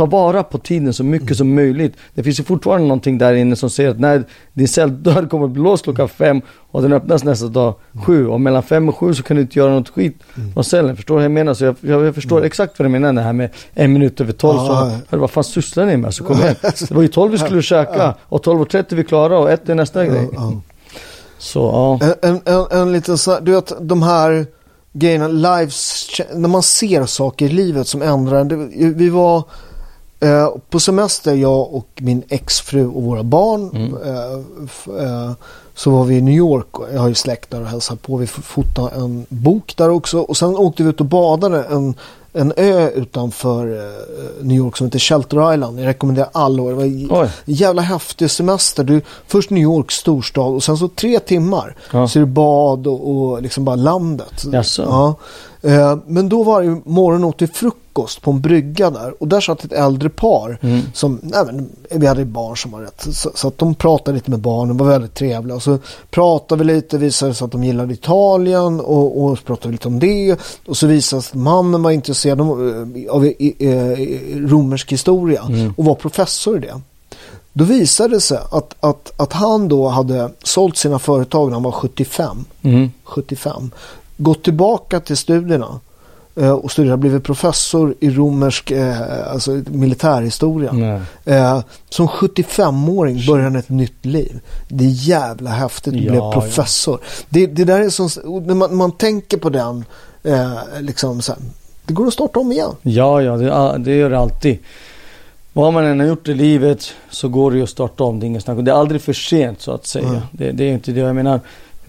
[0.00, 1.96] ta vara på tiden så mycket som möjligt.
[2.14, 5.50] Det finns ju fortfarande någonting där inne som säger att när din celldörr kommer att
[5.50, 7.74] bli låst klockan fem och den öppnas nästa dag
[8.06, 10.16] sju och mellan fem och sju så kan du inte göra något skit
[10.54, 10.96] från cellen.
[10.96, 11.54] Förstår du vad jag menar?
[11.54, 14.58] Så jag, jag, förstår exakt vad du menar det här med en minut över tolv.
[14.58, 14.98] Så, Ja.
[15.08, 16.14] hörru, vad fan sysslar ni med?
[16.14, 16.54] Så kom igen.
[16.62, 20.06] Det var ju tolv vi skulle käka och 12.30 vi klara och ett är nästa
[20.06, 20.28] grej.
[21.38, 22.06] Så ja.
[22.06, 24.46] En, en, en, en liten så du vet de här
[24.92, 28.44] grejerna, lives, när man ser saker i livet som ändrar.
[28.94, 29.44] Vi var
[30.20, 33.70] eh, på semester, jag och min exfru och våra barn.
[33.74, 33.94] Mm.
[33.94, 35.32] Eh, f, eh,
[35.74, 38.16] så var vi i New York, jag har ju släkt där och hälsade på.
[38.16, 40.20] Vi fotade en bok där också.
[40.20, 41.94] Och sen åkte vi ut och badade en,
[42.32, 45.80] en ö utanför eh, New York som heter Shelter Island.
[45.80, 46.62] Jag rekommenderar alla.
[46.62, 48.84] Det var en jävla häftig semester.
[48.84, 51.76] Du, först New York storstad och sen så tre timmar.
[51.92, 52.08] Ja.
[52.08, 54.44] Så är det bad och, och liksom bara landet.
[54.52, 54.82] Jaså?
[54.82, 55.14] Ja.
[55.62, 59.14] Eh, men då varje morgon åt vi frukost på en brygga där.
[59.22, 60.58] Och där satt ett äldre par.
[60.60, 60.80] Mm.
[60.94, 63.06] Som, nej, men, vi hade barn som var rätt.
[63.10, 64.76] Så, så att de pratade lite med barnen.
[64.76, 65.56] var väldigt trevliga.
[65.56, 65.78] Och så
[66.10, 66.98] pratade vi lite.
[66.98, 68.80] Visade sig att de gillade Italien.
[68.80, 70.36] Och, och så pratade vi lite om det.
[70.66, 73.98] Och så visade sig att mannen var intresserad av, eh, av eh, eh,
[74.36, 75.42] romersk historia.
[75.48, 75.74] Mm.
[75.76, 76.80] Och var professor i det.
[77.52, 81.62] Då visade det sig att, att, att han då hade sålt sina företag när han
[81.62, 82.44] var 75.
[82.62, 82.90] Mm.
[83.04, 83.70] 75.
[84.22, 85.80] Gått tillbaka till studierna.
[86.36, 91.00] eh, Och studerat, blivit professor i romersk eh, alltså militärhistoria.
[91.24, 94.40] Eh, som 75-åring började han ett nytt liv.
[94.68, 96.32] Det är jävla häftigt att Ja, bli ja.
[96.32, 96.98] professor.
[97.28, 98.08] Det, det där är som,
[98.46, 99.84] när man, man tänker på den,
[100.22, 101.40] eh, liksom så här,
[101.86, 102.70] det går att starta om igen.
[102.82, 104.58] Ja, ja, det, det gör det alltid.
[105.52, 108.20] Vad man än har gjort i livet så går det ju att starta om.
[108.20, 108.58] Det är inget snack.
[108.60, 110.08] Det är aldrig för sent så att säga.
[110.08, 110.20] Mm.
[110.32, 111.40] Det, det är inte det jag menar.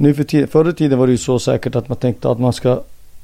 [0.01, 2.39] Nu för tiden, förr i tiden var det ju så säkert att man tänkte att
[2.39, 2.81] man ska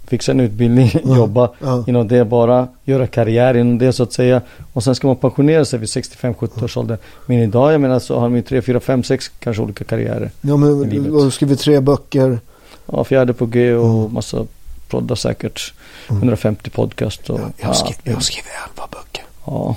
[0.08, 1.84] fixa en utbildning, jobba ja.
[1.88, 4.42] inom det bara, göra karriär inom det så att säga.
[4.74, 6.98] Och sen ska man pensionera sig vid 65-70 års ålder.
[7.26, 10.32] Men idag, jag menar, så har de ju 3, 4, 5, 6 kanske olika karriärer.
[10.42, 10.70] Ja, men
[11.14, 12.40] har skrivit tre böcker.
[12.86, 14.14] Ja, fjärde på G och Mm.
[14.14, 14.46] massa
[14.88, 15.74] poddar säkert.
[16.08, 17.40] 150 podcast och...
[17.40, 19.24] Jag, jag, skrivit, jag har skrivit elva böcker.
[19.46, 19.76] Ja.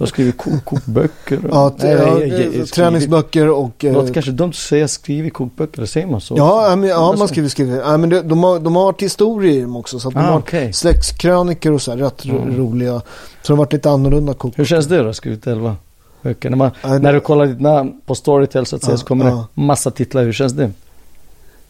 [0.00, 1.40] Du har skrivit kok kokböcker.
[1.50, 3.84] Ja, Nej, ja, nej, jag- jag- eh, träningsböcker och...
[3.84, 6.34] Eh, låter kanske dumt att säga skrivit kokböcker, säger man så?
[6.36, 7.76] Ja, men, ja Vad man skriver, skriver.
[7.78, 9.98] Ja, men det, de, har, de har varit historier också.
[10.00, 10.72] Så att de Ah, har okej.
[10.72, 12.56] släktskrönikor och så här, rätt Mm.
[12.56, 12.92] roliga.
[13.00, 13.02] Så
[13.46, 14.58] det har varit lite annorlunda kok.
[14.58, 15.76] Hur känns det då, skrivit 11
[16.22, 16.50] böcker?
[16.50, 16.70] När, man,
[17.00, 20.22] när du kollar ditt namn på Storytel så att säga så kommer det massa titlar.
[20.24, 20.70] Hur känns det?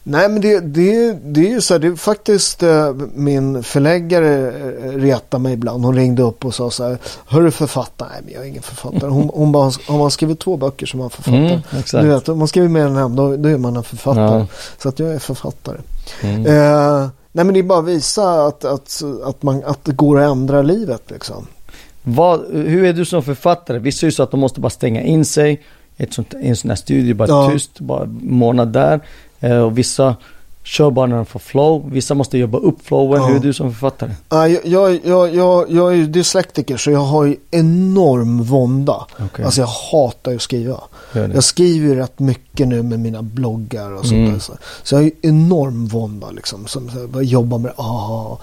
[0.03, 4.49] Nej men det, det, det är ju så här, det är faktiskt eh, min förläggare
[4.49, 5.85] eh, retade mig ibland.
[5.85, 9.11] Hon ringde upp och sa så här, hörru författare, nej men jag är ingen författare.
[9.11, 11.61] Hon, hon bara, har man skrivit två böcker som man författare.
[11.73, 12.07] Mm.
[12.07, 14.39] Du vet, om man skriver mer än en, då, då är man en författare.
[14.39, 14.47] Ja.
[14.79, 15.79] Så att jag är författare.
[16.23, 16.47] Mm.
[16.47, 20.21] Eh, nej men det är bara att visa att, att, att, man, att det går
[20.21, 21.47] att ändra livet liksom.
[22.03, 23.79] Vad, hur är du som författare?
[23.79, 25.63] Vissa är ju så att de måste bara stänga in sig
[25.97, 27.51] i ett sånt, i en sån här studio, bara Ja.
[27.53, 29.01] tyst, bara månad där.
[29.41, 30.17] Eh, och vissa
[30.63, 31.91] kör bara när de får flow.
[31.93, 33.23] Vissa måste jobba upp flowen.
[33.23, 33.29] Ja.
[33.29, 34.11] Hur är du som författare?
[34.29, 34.67] Ja, jag,
[35.05, 39.07] jag, jag, jag, är ju dyslektiker så jag har ju enorm vånda.
[39.19, 39.45] Okej.
[39.45, 40.81] Alltså jag hatar ju att skriva.
[41.13, 44.33] Jag skriver ju rätt mycket nu med mina bloggar och sånt Mm.
[44.33, 44.39] där.
[44.39, 46.67] Så, jag har ju enorm vånda liksom.
[46.67, 48.39] Som så jag jobbar med aha.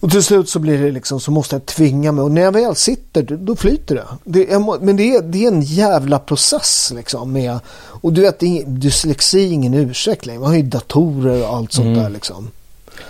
[0.00, 2.22] Och till slut så blir det liksom så måste jag tvinga mig.
[2.22, 4.04] Och när jag väl sitter då- flyter det.
[4.46, 7.32] det må, men det är, det är en jävla process liksom.
[7.32, 7.58] Med,
[8.00, 10.40] och du vet är dyslexi är ingen ursäkt längre.
[10.40, 11.98] Man har ju datorer och allt sånt Mm.
[12.02, 12.50] där liksom.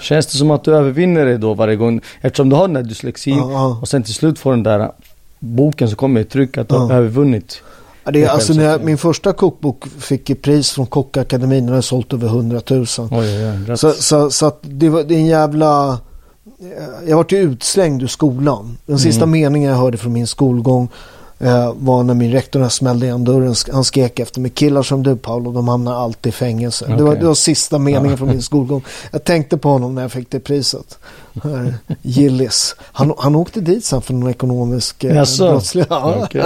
[0.01, 2.01] Känns det som att du övervinner det då varje gång?
[2.21, 3.79] Eftersom du har den där dyslexin Ja, ja.
[3.83, 4.93] och sen till slut får den där
[5.39, 6.81] boken som kommer i tryck att du Ja.
[6.81, 7.61] har övervunnit.
[8.05, 11.67] Ja, det, är, är alltså, när jag, min första kokbok fick ju pris från Kockakademin.
[11.67, 12.87] Den har sålt över 100 000.
[12.99, 13.77] Oj, oj, oj.
[13.79, 15.99] Så, så, så att det, var, det är en jävla...
[17.07, 18.77] Jag vart ju utslängd ur skolan.
[18.87, 19.41] Den sista Mm.
[19.41, 20.89] meningen jag hörde från min skolgång
[21.39, 23.55] eh, var när min rektor smällde igen dörren.
[23.73, 24.51] Han skrek efter mig.
[24.51, 26.95] Killar som du Paolo, de hamnar alltid i fängelse.
[26.97, 28.83] Det, var, det var sista meningen från min skolgång.
[29.11, 30.99] Jag tänkte på honom när jag fick det priset.
[31.43, 32.75] Här, Gillis.
[32.81, 35.51] Han, han åkte dit sen för någon ekonomisk eh, Jaså?
[35.51, 35.91] brottslighet.
[35.93, 36.43] Okej.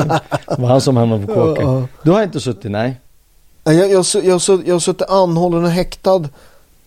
[0.48, 1.88] Det var han som hamnade på kåken.
[2.02, 3.00] Du har inte suttit, nej?
[3.64, 6.28] Ja, Jag, jag, jag, jag, jag suttit anhållen och häktad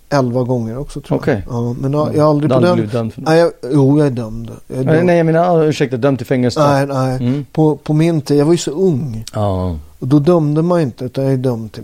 [0.09, 1.21] elva gånger också tror jag.
[1.21, 1.43] Okej.
[1.49, 2.77] Ja, men jag, jag har aldrig Du på den...
[2.77, 3.29] dömd för något?
[3.29, 4.51] Nej, jag, jo, jag är dömd.
[4.67, 5.05] Jag är Nej, dömd.
[5.07, 6.59] nej, jag menar, ursäkta, dömd till fängelse.
[6.59, 7.15] nej, nej.
[7.17, 7.45] Mm.
[7.51, 9.25] På, på min tid, jag var ju så ung.
[9.33, 11.83] Ja, Och då dömde man inte, utan jag är dömd till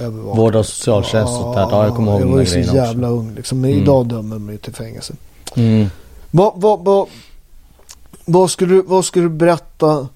[0.00, 0.36] övervakning.
[0.36, 1.68] vård av socialtjänst och sånt där.
[1.70, 3.60] Ja, jag kommer ihåg Jag var ju så jävla ung liksom.
[3.60, 3.82] Men Mm.
[3.82, 5.14] idag dömer man ju till fängelse.
[5.56, 5.86] Mm.
[6.30, 7.06] Vad, vad, vad,
[8.24, 10.08] vad, skulle, du, vad skulle du berätta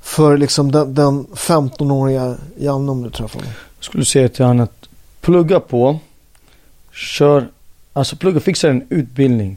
[0.00, 3.52] för liksom den, den 15-åriga Janne om du träffar honom?
[3.78, 4.77] Jag skulle säga till honom att
[5.28, 5.98] plugga på,
[6.92, 7.48] kör,
[7.92, 9.56] alltså plugga, fixa en utbildning.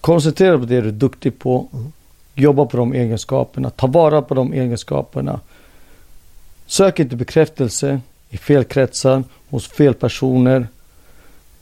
[0.00, 1.68] koncentrera på det du är duktig på.
[1.72, 1.92] Mm.
[2.34, 3.70] Jobba på de egenskaperna.
[3.70, 5.40] Ta vara på de egenskaperna.
[6.66, 10.68] Sök inte bekräftelse i fel kretsar, hos fel personer.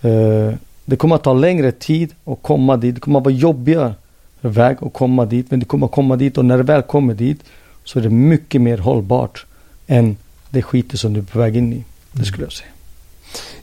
[0.00, 0.54] Eh,
[0.84, 2.94] det kommer att ta längre tid att komma dit.
[2.94, 3.94] Det kommer att vara jobbigare
[4.40, 5.50] väg att komma dit.
[5.50, 7.44] Men det kommer att komma dit och när det väl kommer dit
[7.84, 9.46] så är det mycket mer hållbart
[9.86, 10.16] än
[10.50, 11.84] det skitet som du är på väg in i.
[12.12, 12.68] Det skulle jag säga.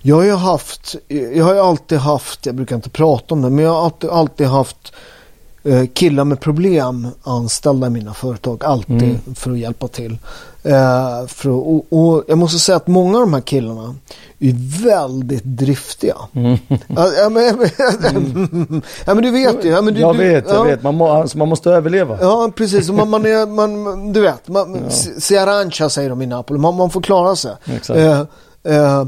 [0.01, 3.49] Jag har ju haft, jag har ju alltid haft, jag brukar inte prata om det,
[3.49, 4.93] men jag har alltid, alltid haft
[5.63, 8.63] eh, killar med problem anställda i mina företag.
[8.63, 9.35] Alltid Mm.
[9.35, 10.17] för att hjälpa till.
[10.63, 13.95] Eh, för och, och jag måste säga att många av de här killarna
[14.39, 16.15] är väldigt driftiga.
[16.33, 16.57] Mm.
[16.87, 17.43] Ja, ja, men,
[19.05, 19.69] ja men du vet ju.
[19.69, 20.63] Ja, men du, jag vet, jag ja.
[20.63, 20.83] vet.
[20.83, 22.17] Man, må, alltså, man måste överleva.
[22.21, 22.89] Ja, precis.
[22.89, 26.59] Man, man är, man, du vet, man, si arancia säger de i Napoli.
[26.59, 27.51] Man, man får klara sig.
[27.65, 27.99] Exakt.
[27.99, 28.19] Eh,
[28.75, 29.05] eh,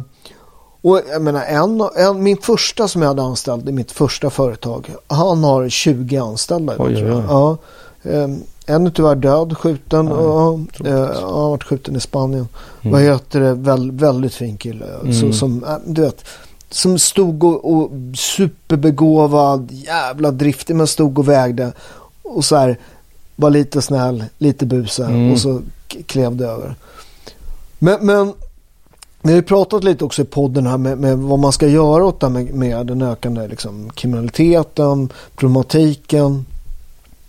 [0.84, 4.92] och jag menar, en, en, min första som jag hade anställd i mitt första företag,
[5.08, 7.18] han har 20 anställda Oj, tror jag.
[7.18, 7.58] oj, oj.
[8.04, 8.28] Ja.
[8.72, 10.08] En är tyvärr död, skjuten.
[10.08, 10.88] Ja, och, tråkigt.
[10.94, 12.48] eh, han har varit skjuten i Spanien.
[12.82, 12.92] Mm.
[12.94, 13.54] Vad heter det?
[13.54, 14.86] Väl, väldigt fin kille.
[15.02, 15.34] Så, Mm.
[15.34, 16.26] som, eh, du vet,
[16.70, 21.72] som stod och, och superbegåvad, jävla driftig men stod och vägde.
[22.24, 22.78] Och så här,
[23.36, 25.32] var lite snäll, lite busig Mm.
[25.32, 25.62] och så
[26.06, 26.76] klev det över.
[27.80, 28.34] Men, men
[29.22, 32.06] vi har ju pratat lite också i podden här med, med vad man ska göra
[32.06, 36.46] åt det här med, med den ökande liksom, kriminaliteten, problematiken.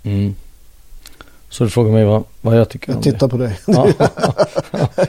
[0.03, 0.35] Mm.
[1.53, 3.11] Så du frågar mig vad, vad jag tycker om Jag det?
[3.13, 3.59] tittar på dig.
[3.67, 3.87] Ja.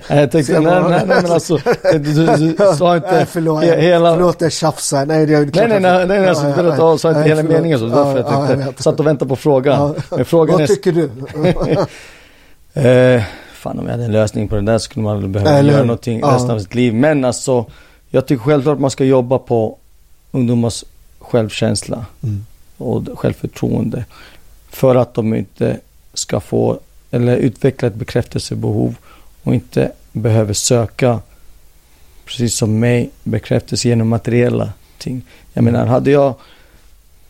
[0.10, 1.58] nej, jag tänkte, nej, nej, nej, men alltså,
[1.92, 4.14] du, du, sa inte Nej, förlåt, he- hela...
[4.16, 5.06] förlåt jag tjafsar.
[5.06, 6.98] Nej, det är klart Nej, nej, att- nej, nej, alltså, Ja, du ja, berättade, ja.
[6.98, 7.58] sa inte Nej, hela förlåt.
[7.58, 8.82] meningen så därför jag Ja, ja, tänkte, vet.
[8.82, 9.80] satt och väntade på frågan.
[10.10, 10.16] Ja.
[10.18, 11.04] Men frågan Vad är, tycker du?
[12.74, 13.24] eh,
[13.54, 16.20] fan om jag hade en lösning på det där skulle man behöva Eller göra någonting
[16.20, 16.28] Ja.
[16.36, 16.94] resten av sitt liv.
[16.94, 17.66] Men alltså,
[18.10, 19.78] jag tycker självklart att man ska jobba på
[20.32, 20.84] ungdomars
[21.20, 22.46] självkänsla Mm.
[22.78, 24.06] och självförtroende.
[24.70, 25.78] För att de inte
[26.14, 26.80] ska få
[27.12, 28.96] eller utveckla ett bekräftelsebehov
[29.44, 31.20] och inte behöver söka,
[32.26, 35.22] precis som mig, bekräftelse genom materiella ting.
[35.54, 36.36] Jag menar, hade jag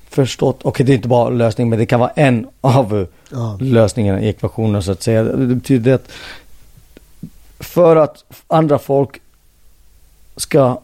[0.10, 3.58] förstått, okej det är inte bara lösning men det kan vara en av Ja.
[3.62, 5.24] lösningarna i ekvationen så att säga.
[5.24, 6.12] Det betyder att
[7.60, 9.22] för att andra folk
[10.36, 10.82] ska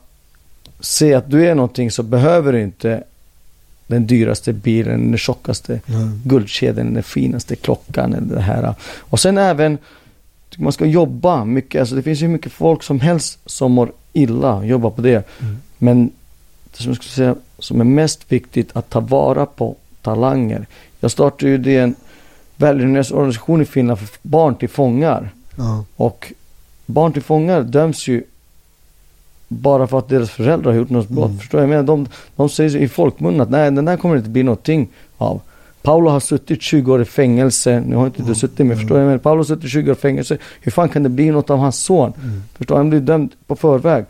[0.80, 3.04] se att du är någonting så behöver du inte
[3.90, 6.22] den dyraste bilen, den tjockaste Mm.
[6.26, 8.76] guldkedjan, den finaste klockan eller det här.
[9.00, 9.78] Och sen även,
[10.58, 14.66] man ska jobba mycket, alltså det finns ju mycket folk som helst som mår illa,
[14.66, 15.28] jobba på det.
[15.42, 15.58] Mm.
[15.78, 16.12] Men
[16.72, 20.68] det som jag skulle säga som är mest viktigt att ta vara på talanger.
[21.00, 21.96] Jag startade ju det en
[22.56, 25.30] välgörenhetsorganisation i Finland för barn till fångar.
[25.56, 25.86] Ja.
[25.96, 26.34] Och
[26.86, 28.24] barn till fångar döms ju
[29.50, 31.26] bara för att deras föräldrar har gjort något brott.
[31.26, 31.40] Mm.
[31.40, 31.70] Förstår jag?
[31.70, 34.88] Men de, de säger i folkmun att nej, den där kommer det inte bli någonting
[35.18, 35.42] av.
[35.82, 37.84] Paolo har suttit 20 år i fängelse.
[37.88, 39.08] Nu har inte du suttit med, förstår jag?
[39.08, 40.38] Men Paolo har suttit 20 år i fängelse.
[40.62, 42.14] Hur fan kan det bli något av hans son?
[42.24, 42.44] Mm.
[42.58, 42.80] Förstår jag?
[42.80, 44.06] Han blir dömd på förväg.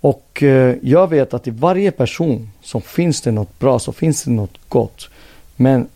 [0.00, 4.24] Och eh, jag vet att i varje person så finns det något bra, så finns
[4.24, 5.08] det något gott.
[5.56, 5.86] Men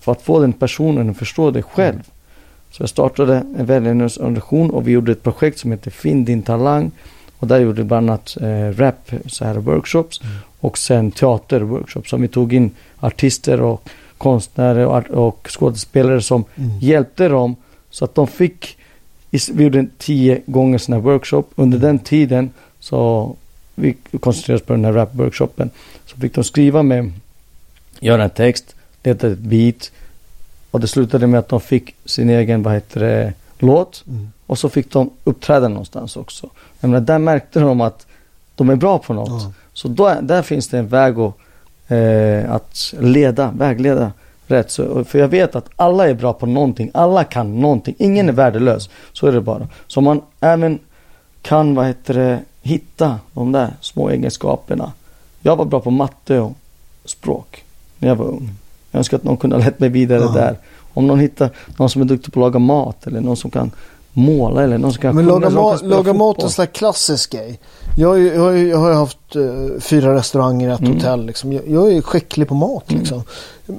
[0.00, 2.00] för att få den personen att förstå det själv.
[2.70, 6.90] Så jag startade en välgörenhetsorganisation och vi gjorde ett projekt som heter Finn din talang.
[7.38, 10.20] Och där gjorde vi bland annat eh, rap, så här workshops
[10.60, 12.10] och sen teaterworkshops.
[12.10, 12.70] Som vi tog in
[13.00, 16.78] artister och konstnärer och, och skådespelare som Mm.
[16.78, 17.56] hjälpte dem
[17.90, 18.76] så att de fick,
[19.30, 21.44] vi gjorde en tio gånger sån här workshop.
[21.56, 23.36] Under den tiden så
[23.74, 25.70] vi koncentrerade oss på den här rap-workshopen.
[26.06, 27.12] Så fick de skriva med,
[28.00, 29.90] göra en text, leta ett beat
[30.70, 33.32] och det slutade med att de fick sin egen, vad heter det,
[33.62, 34.04] låt.
[34.08, 34.32] Mm.
[34.46, 36.48] Och så fick de uppträda någonstans också.
[36.80, 38.06] Jag menar, där märkte de att
[38.54, 39.42] de är bra på något.
[39.42, 39.52] Ja.
[39.72, 41.34] Så då, där finns det en väg att,
[41.88, 44.12] eh, att leda, vägleda
[44.46, 44.70] rätt.
[44.70, 46.90] Så, för jag vet att alla är bra på någonting.
[46.94, 47.94] Alla kan någonting.
[47.98, 48.90] Ingen är värdelös.
[49.12, 49.68] Så är det bara.
[49.86, 50.78] Så man även
[51.42, 54.92] kan, vad heter det, hitta de där små egenskaperna.
[55.40, 56.52] Jag var bra på matte och
[57.04, 57.64] språk
[57.98, 58.50] när jag var ung.
[58.90, 60.28] Jag önskar att någon kunde ha lett mig vidare Ja.
[60.32, 60.56] där.
[60.98, 63.70] Om någon hittar någon som är duktig på att laga mat eller någon som kan
[64.12, 66.62] måla eller någon som kan Men sjunga, laga, ma- kan laga mat är en sån
[66.62, 67.60] här klassisk grej.
[67.96, 70.94] Jag, har ju- jag, har ju- jag har ju haft eh, fyra restauranger, ett Mm.
[70.94, 71.26] hotell.
[71.26, 71.52] Liksom.
[71.52, 72.84] Jag, jag är skicklig på mat.
[72.92, 73.22] Liksom.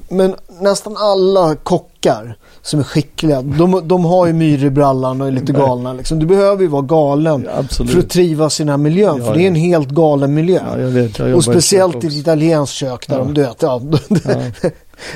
[0.09, 5.28] Men nästan alla kockar som är skickliga, de, de har ju myror i brallan och
[5.28, 5.93] är lite galna.
[5.93, 6.20] Liksom.
[6.20, 9.17] Du behöver ju vara galen Ja, för att trivas i den här miljön.
[9.17, 10.59] Ja, för det är en helt galen miljö.
[10.76, 11.20] Ja, jag vet.
[11.36, 13.82] Och speciellt i i ett italienskt kök där de, du vet, Ja.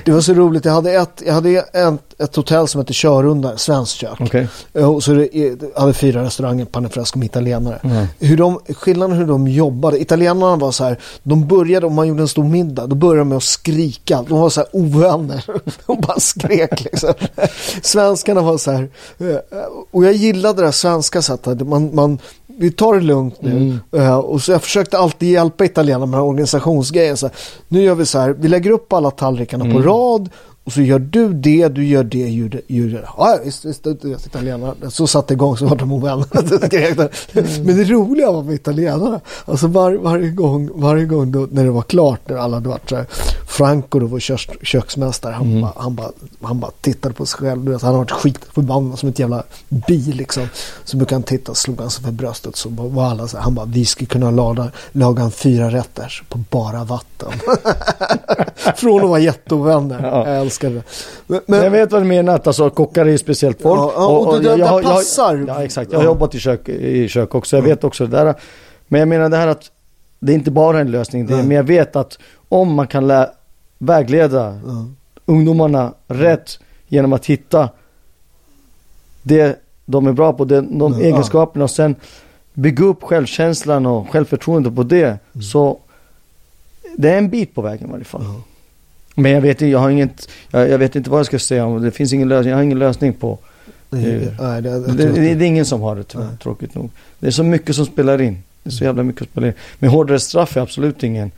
[0.05, 0.65] Det var så roligt.
[0.65, 4.17] Jag hade ett, jag hade ett, ett hotell som hette Körunda, svenskt kök.
[4.19, 4.47] Okej.
[4.73, 7.79] Eh, Och så det, jag hade fyra restauranger, Panifresco med italienare.
[7.83, 8.05] Mm.
[8.19, 10.01] Hur de, skillnaden hur de jobbade.
[10.01, 13.29] Italienarna var så här, de började, om man gjorde en stor middag, då började de
[13.29, 14.25] med att skrika.
[14.29, 15.45] De var så här ovänner.
[15.87, 17.13] De bara skrek liksom.
[17.81, 19.35] Svenskarna var så här, eh,
[19.91, 21.67] och jag gillade det här svenska sättet.
[21.67, 22.19] Man, man,
[22.57, 23.79] vi tar det lugnt nu.
[23.95, 27.17] Eh, och så jag försökte alltid hjälpa italienarna med den här organisationsgrejen.
[27.17, 27.35] Så här,
[27.67, 30.29] nu gör vi så här, vi lägger upp alla tallrikarna på rad.
[30.65, 32.61] Och så gör du det, du gör det, gör det.
[32.67, 33.07] Gör det.
[33.17, 34.89] Ja, visst, visst, vet italienarna.
[34.89, 36.25] Så satte igång så var de ovänner.
[36.69, 37.09] De.
[37.63, 39.21] Men det roliga var med italienarna.
[39.45, 42.89] Alltså var, varje gång, varje gång då, när det var klart, när alla hade varit
[42.89, 43.05] så här.
[43.47, 46.11] Franco då, vår köks, köksmästare, han, bara, han, bara,
[46.41, 47.65] han bara tittade på sig själv.
[47.65, 50.47] Du vet, han har varit skitförbannad som ett jävla bi liksom.
[50.83, 52.55] Så brukade han titta slog han sig för bröstet.
[52.55, 56.23] Så var alla så här, han bara, vi skulle kunna laga, laga en fyra rätter
[56.29, 57.31] på bara vatten.
[58.75, 60.03] Från att vara jätteovänner.
[60.03, 60.43] Ja.
[60.61, 60.83] Jag älskar det.
[61.27, 63.79] Men, Men jag vet vad du menar, att alltså kockar är speciellt folk.
[63.79, 65.45] Ja, ja, och det där- jag har- där jag passar.
[65.47, 65.91] Ja, exakt.
[65.91, 67.55] Jag har jobbat i kök, i kök också.
[67.57, 68.35] Jag vet också det där.
[68.87, 69.71] Men jag menar det här att
[70.19, 71.25] det är inte bara en lösning.
[71.25, 72.17] Det är, men jag vet att
[72.49, 73.29] om man kan lä-
[73.77, 74.59] vägleda
[75.25, 77.69] ungdomarna rätt genom att hitta
[79.23, 81.95] det de är bra på, det, de egenskaperna och sen
[82.53, 85.03] bygga upp självkänslan och självförtroendet på det.
[85.05, 85.41] Mm.
[85.41, 85.79] Så
[86.97, 88.21] det är en bit på vägen i varje fall.
[89.15, 91.81] Men jag vet, jag, har inget, jag, jag vet inte vad jag ska säga om
[91.81, 91.91] det.
[91.91, 92.49] finns ingen lösning.
[92.49, 93.39] Jag har ingen lösning på.
[93.89, 96.37] nej, nej, det, Det, det, det är ingen som har det tyvärr, Nej.
[96.43, 96.89] tråkigt nog.
[97.19, 98.43] Det är så mycket som spelar in.
[98.63, 99.53] Det är så jävla mycket som spelar in.
[99.79, 101.31] Men hårdare straff är absolut ingen,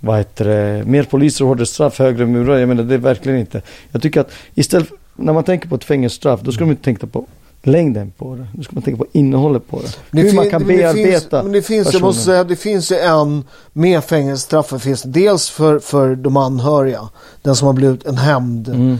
[0.00, 2.58] vad heter det, mer poliser hårdare straff, högre murar.
[2.58, 3.62] Jag menar det är verkligen inte.
[3.92, 7.06] Jag tycker att istället, när man tänker på ett fängelsestraff, då ska man inte tänka
[7.06, 7.26] på
[7.62, 8.46] längden på det.
[8.54, 9.96] Då ska man tänka på innehållet på det.
[10.10, 12.06] Det Hur man kan bearbeta Men det finns, jag personen.
[12.06, 14.70] måste säga, det finns ju en med fängelsestraff.
[14.70, 17.08] Det finns dels för, för de anhöriga.
[17.42, 18.68] Den som har blivit en hämnd.
[18.68, 18.98] Mm.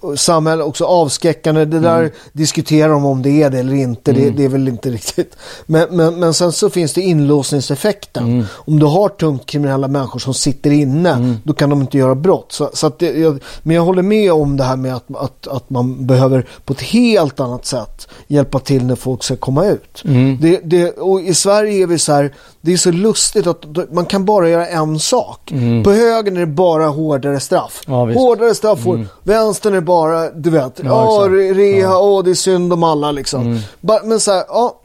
[0.00, 1.64] Och samhälle också avskräckande.
[1.64, 4.12] Det där diskuterar de om det är det eller inte.
[4.12, 5.36] Det, det är väl inte riktigt.
[5.66, 8.46] Men, men, men sen så finns det inlåsningseffekten.
[8.52, 11.36] Om du har tungt kriminella människor som sitter inne.
[11.44, 12.52] Då kan de inte göra brott.
[12.52, 15.70] Så, så det, jag, men jag håller med om det här med att, att, att
[15.70, 20.02] man behöver på ett helt annat sätt hjälpa till när folk ska komma ut.
[20.40, 22.34] Det, det, och i Sverige är vi så här.
[22.62, 25.52] Det är så lustigt att man kan bara göra en sak.
[25.84, 27.82] På höger är det bara hårdare straff.
[27.86, 28.86] Ja, hårdare straff.
[28.86, 29.06] Mm.
[29.22, 33.12] Vänstern är bara, du vet, Ja, ja, re- reha, åh det är synd om alla
[33.12, 33.58] liksom.
[33.80, 34.80] Ba- Men så här, ja,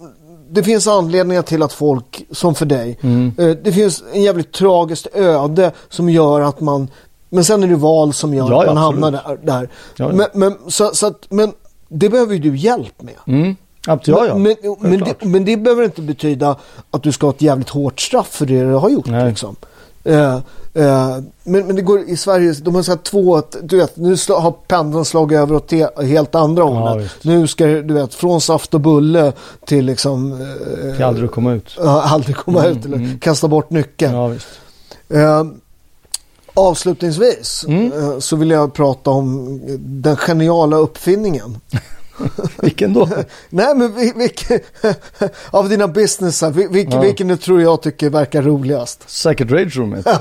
[0.50, 2.98] det finns anledningar till att folk, som för dig,
[3.38, 6.88] eh, det finns en jävligt tragiskt öde som gör att man,
[7.30, 9.46] men sen är det val som gör Ja, att ja, man hamnar absolut.
[9.46, 9.54] där.
[9.60, 9.70] där.
[9.96, 10.12] Ja, ja.
[10.14, 11.52] Men, men, så, så att, men
[11.90, 13.56] det behöver ju du hjälp med.
[13.88, 13.94] Mm.
[13.98, 14.36] Absolut, ja, ja.
[14.38, 16.56] Men, men, det, men det behöver inte betyda
[16.92, 19.08] att du ska ha ett jävligt hårt straff för det du har gjort.
[19.08, 19.56] Liksom.
[20.04, 20.34] Eh,
[20.74, 24.52] eh, men, men det går i Sverige, de har så två, du vet, nu har
[24.52, 25.72] pendeln slagit över åt
[26.04, 27.04] helt andra hållet.
[27.06, 27.24] visst.
[27.24, 29.34] nu ska du vet, från saft och bulle
[29.66, 31.76] till liksom eh, Till aldrig komma ut.
[31.78, 34.14] ja, aldrig komma ut eller kasta bort nyckeln.
[34.14, 34.34] Ja.
[35.20, 35.44] Eh,
[36.54, 37.92] avslutningsvis Mm.
[37.94, 41.58] eh, så vill jag prata om den geniala uppfinningen.
[42.62, 43.10] Vilken då?
[43.50, 44.60] Nej men vil- vilken,
[45.52, 47.02] av dina businessar, vil- vilken, Ja.
[47.02, 49.10] vilken du tror jag tycker verkar roligast?
[49.10, 50.06] Säkert Rage Roomet.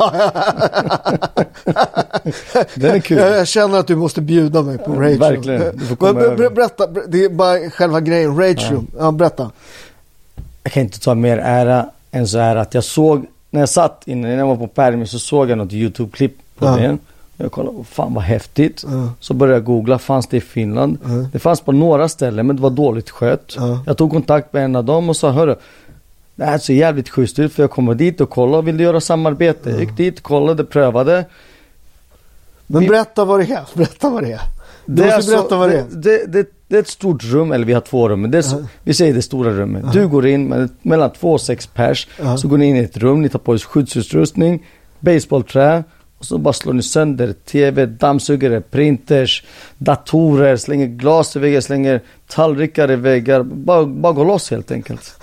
[2.74, 3.18] Den är kul.
[3.18, 5.60] Jag, jag känner att du måste bjuda mig på Rage Verkligen.
[5.62, 5.76] Room.
[5.78, 6.50] Du får komma Men över.
[6.50, 8.86] berätta, ber- det är bara själva grejen, Rage Room.
[8.98, 9.50] Ja, berätta.
[10.62, 14.02] jag kan inte ta mer ära än så här att jag såg, när jag satt
[14.04, 16.76] innan, när jag var på Permi så såg jag något YouTube-klipp på Ja.
[16.76, 16.98] det.
[17.36, 18.84] Jag kollade, "Åh, fan vad häftigt.
[18.88, 19.08] Ja.
[19.20, 20.98] Så började jag googla, fanns det i Finland?
[21.04, 21.08] Ja.
[21.32, 23.54] Det fanns på några ställen men det var dåligt skött.
[23.56, 23.82] Ja.
[23.86, 25.54] Jag tog kontakt med en av dem och sa, hörru,
[26.36, 29.00] det här ser jävligt schysst ut för jag kommer dit och kollar, vill du göra
[29.00, 29.70] samarbete?
[29.70, 31.24] Jag gick dit, kollade, prövade.
[32.66, 33.64] Men Vi- berätta vad det är.
[33.74, 34.40] Berätta vad det är.
[34.86, 35.84] Du Det är, berätta vad det är.
[35.90, 38.42] det, det, det, är ett stort rum, eller vi har två rum, men det är,
[38.42, 39.92] så- vi säger det stora rummet.
[39.92, 42.08] Du går in med, mellan två och sex pers,
[42.38, 44.66] så går ni in i ett rum, ni tar på er skyddsutrustning,
[45.00, 45.84] baseballträ,
[46.24, 49.44] och så bara slår ni sönder tv, dammsugare, printers,
[49.78, 53.42] datorer, slänger glas i väggar, slänger tallrikar i väggar.
[53.42, 55.14] Bara, bara gå loss helt enkelt.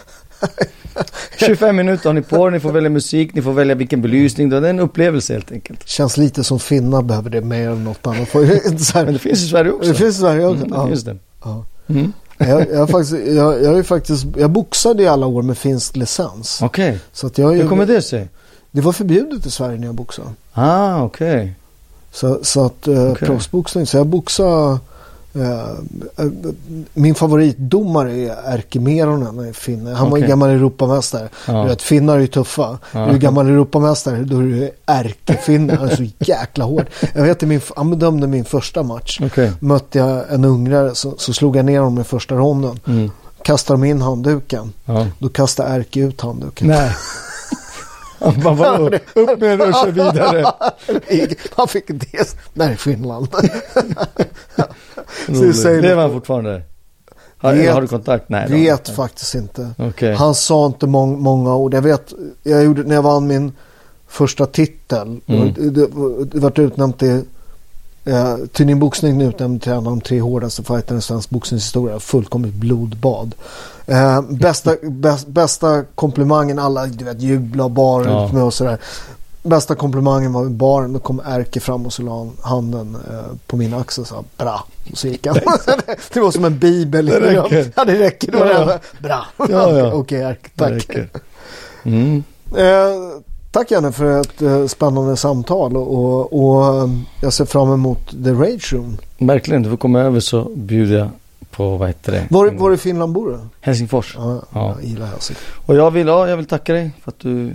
[1.39, 4.49] 25 minuter har ni på er, ni får välja musik, ni får välja vilken belysning,
[4.49, 5.87] det är en upplevelse helt enkelt.
[5.87, 8.33] Känns lite som finnar behöver det mer än något annat.
[8.93, 9.89] Men det finns i Sverige också.
[9.89, 10.65] Det finns i Sverige också.
[10.65, 10.83] Mm, ja.
[10.83, 11.17] det finns det.
[11.43, 11.65] Ja.
[11.87, 12.13] Mm.
[12.37, 16.59] Jag, jag, faktiskt, jag, jag, är faktiskt, jag boxade i alla år med finsk licens.
[16.61, 16.99] Okej,
[17.35, 18.29] jag, hur kommer det sig?
[18.71, 20.27] Det var förbjudet i Sverige när jag boxade.
[20.53, 21.55] Ah, okej.
[22.11, 23.27] Så, så att eh, Okej.
[23.27, 24.79] proffsboxning, så jag boxade
[25.33, 25.69] eh,
[26.17, 26.31] eh,
[26.93, 29.93] min favoritdomare är Erkki Meronen finne.
[29.93, 31.29] Han var ju gammal Europamästare.
[31.47, 31.63] Ja.
[31.63, 32.77] Vet, finnar är ju tuffa.
[32.91, 32.99] Ja.
[32.99, 35.75] Är du gammal Europamästare då är du ärkefinne.
[35.75, 36.85] Han är så jäkla hård.
[37.13, 39.19] Jag vet att min, han bedömde min första match.
[39.23, 39.51] Okej.
[39.59, 42.79] Mötte jag en ungrare så, så slog jag ner honom i första ronden.
[42.87, 43.11] Mm.
[43.43, 44.73] Kastade de in handduken.
[44.85, 45.07] Ja.
[45.19, 46.67] Då kastade Erkki ut handduken.
[46.67, 46.91] Nej.
[48.21, 48.77] Han bara?
[49.13, 50.45] Upp med den och kör vidare.
[51.55, 52.35] Han fick det.
[52.53, 53.27] Nej, Finland.
[55.25, 56.61] Så det säger Lever han fortfarande?
[57.37, 58.29] Har, Vet- har du kontakt?
[58.29, 58.45] Nej.
[58.47, 59.69] det vet han faktiskt inte.
[59.77, 60.13] Okej.
[60.15, 61.73] Han sa inte mång, många ord.
[61.73, 62.13] Jag vet,
[62.43, 63.51] jag gjorde, när jag vann min
[64.07, 65.19] första titel.
[65.27, 65.53] Mm.
[65.53, 65.87] Det, det,
[66.25, 67.21] det vart utnämnt till
[68.05, 71.99] eh, Tidning Boxning utnämnd till en av de tre hårdaste fighterna i svensk boxningshistoria.
[71.99, 73.35] Fullkomligt blodbad.
[73.85, 78.29] Eh, bästa, bäst, bästa komplimangen, alla du vet, jubla bar Ja.
[78.33, 78.77] med och sådär.
[79.43, 80.93] Bästa komplimangen var i baren.
[80.93, 84.23] Då kom Erke fram och så la han handen eh, på min axel och sa
[84.37, 84.65] bra.
[84.91, 85.35] Och så gick han.
[86.13, 87.05] det var som en bibel.
[87.05, 87.71] Det räcker.
[87.75, 88.31] Ja, det räcker.
[88.31, 88.79] Det Ja, det ja.
[88.99, 89.25] Bra.
[89.49, 89.93] Ja, ja.
[89.93, 90.49] Okej, Erke.
[90.53, 90.71] Det Tack.
[90.71, 91.09] räcker.
[91.83, 92.23] Mm.
[92.57, 93.21] Eh,
[93.51, 95.77] tack Janne för ett eh, spännande samtal.
[95.77, 96.89] Och, och, eh,
[97.21, 98.97] jag ser fram emot The Rage Room.
[99.17, 101.09] Verkligen, du får komma över så bjuder jag
[101.51, 102.27] på, vad heter det?
[102.29, 103.37] Var, var i Finland bor du?
[103.61, 104.15] Helsingfors.
[104.17, 104.75] Ja, Ja.
[104.79, 105.53] jag gillar Helsingfors.
[105.65, 107.53] Och jag vill, ja, jag vill tacka dig för att du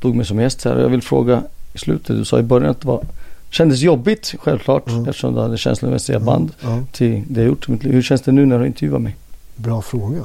[0.00, 0.76] tog mig som gäst här.
[0.76, 1.42] Och jag vill fråga
[1.74, 3.02] i slutet, du sa i början att det var,
[3.50, 5.08] kändes jobbigt självklart Mm.
[5.08, 7.92] eftersom du hade känslomässiga band Ja, till det jag gjort i mitt liv.
[7.92, 9.16] Hur känns det nu när du intervjuar mig?
[9.56, 10.18] bra fråga.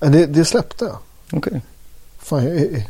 [0.00, 0.90] Eh, Det, det släppte.
[1.32, 1.60] Okej.
[2.18, 2.86] Fan, jag, är-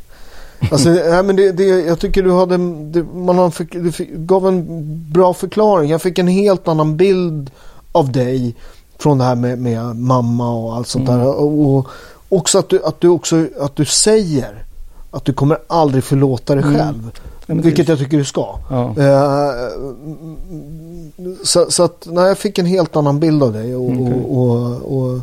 [0.70, 4.48] alltså, nej, men det, det, jag tycker du hade, det, man har, du fick, gav
[4.48, 4.64] en
[5.12, 5.90] bra förklaring.
[5.90, 7.50] Jag fick en helt annan bild
[7.92, 8.54] av dig
[8.98, 11.20] från det här med, med mamma och allt sånt Mm.
[11.20, 11.26] där.
[11.34, 11.86] Och, och
[12.28, 14.64] också att du, att du också att du säger
[15.10, 16.76] att du kommer aldrig förlåta dig Mm.
[16.76, 17.10] själv.
[17.46, 18.54] Men vilket jag tycker du ska.
[18.70, 18.94] Ja.
[18.98, 19.50] Eh,
[21.44, 23.76] så, så att nej, jag fick en helt annan bild av dig.
[23.76, 24.12] Och, Okej.
[24.28, 25.14] och, och, och,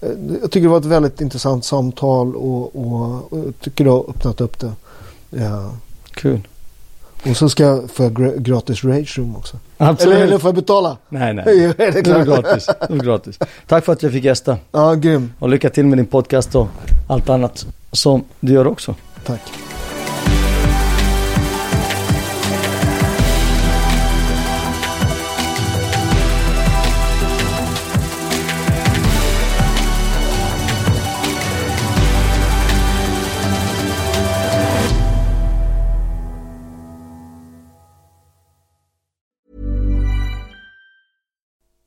[0.00, 0.08] eh,
[0.42, 4.40] jag tycker det var ett väldigt intressant samtal och, och, och tycker du har öppnat
[4.40, 4.72] upp det.
[5.38, 5.70] Ja.
[6.10, 6.40] Kul.
[7.30, 9.56] Och så ska jag få gra- gratis rage room också.
[9.76, 10.14] Absolut.
[10.16, 10.96] Eller, eller får jag betala?
[11.08, 11.44] Nej, nej.
[11.64, 12.66] Är det Det är gratis.
[12.88, 13.38] Det är gratis.
[13.66, 14.56] Tack för att jag fick gästa.
[14.72, 15.32] Ja, grym.
[15.38, 16.68] Och lycka till med din podcast och
[17.08, 18.94] allt annat som du gör också.
[19.26, 19.40] Tack.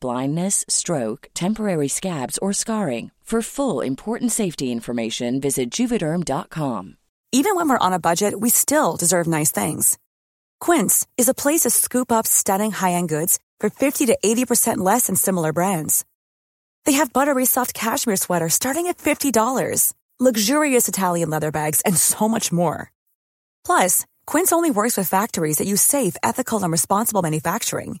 [0.00, 3.10] blindness, stroke, temporary scabs, or scarring.
[3.24, 6.98] For full important safety information, visit juvederm.com.
[7.32, 9.98] Even when we're on a budget, we still deserve nice things.
[10.60, 15.06] Quince is a place to scoop up stunning high-end goods for 50 to 80% less
[15.06, 16.04] than similar brands.
[16.84, 22.28] They have buttery soft cashmere sweaters starting at $50, luxurious Italian leather bags, and so
[22.28, 22.92] much more.
[23.64, 28.00] Plus, Quince only works with factories that use safe, ethical, and responsible manufacturing.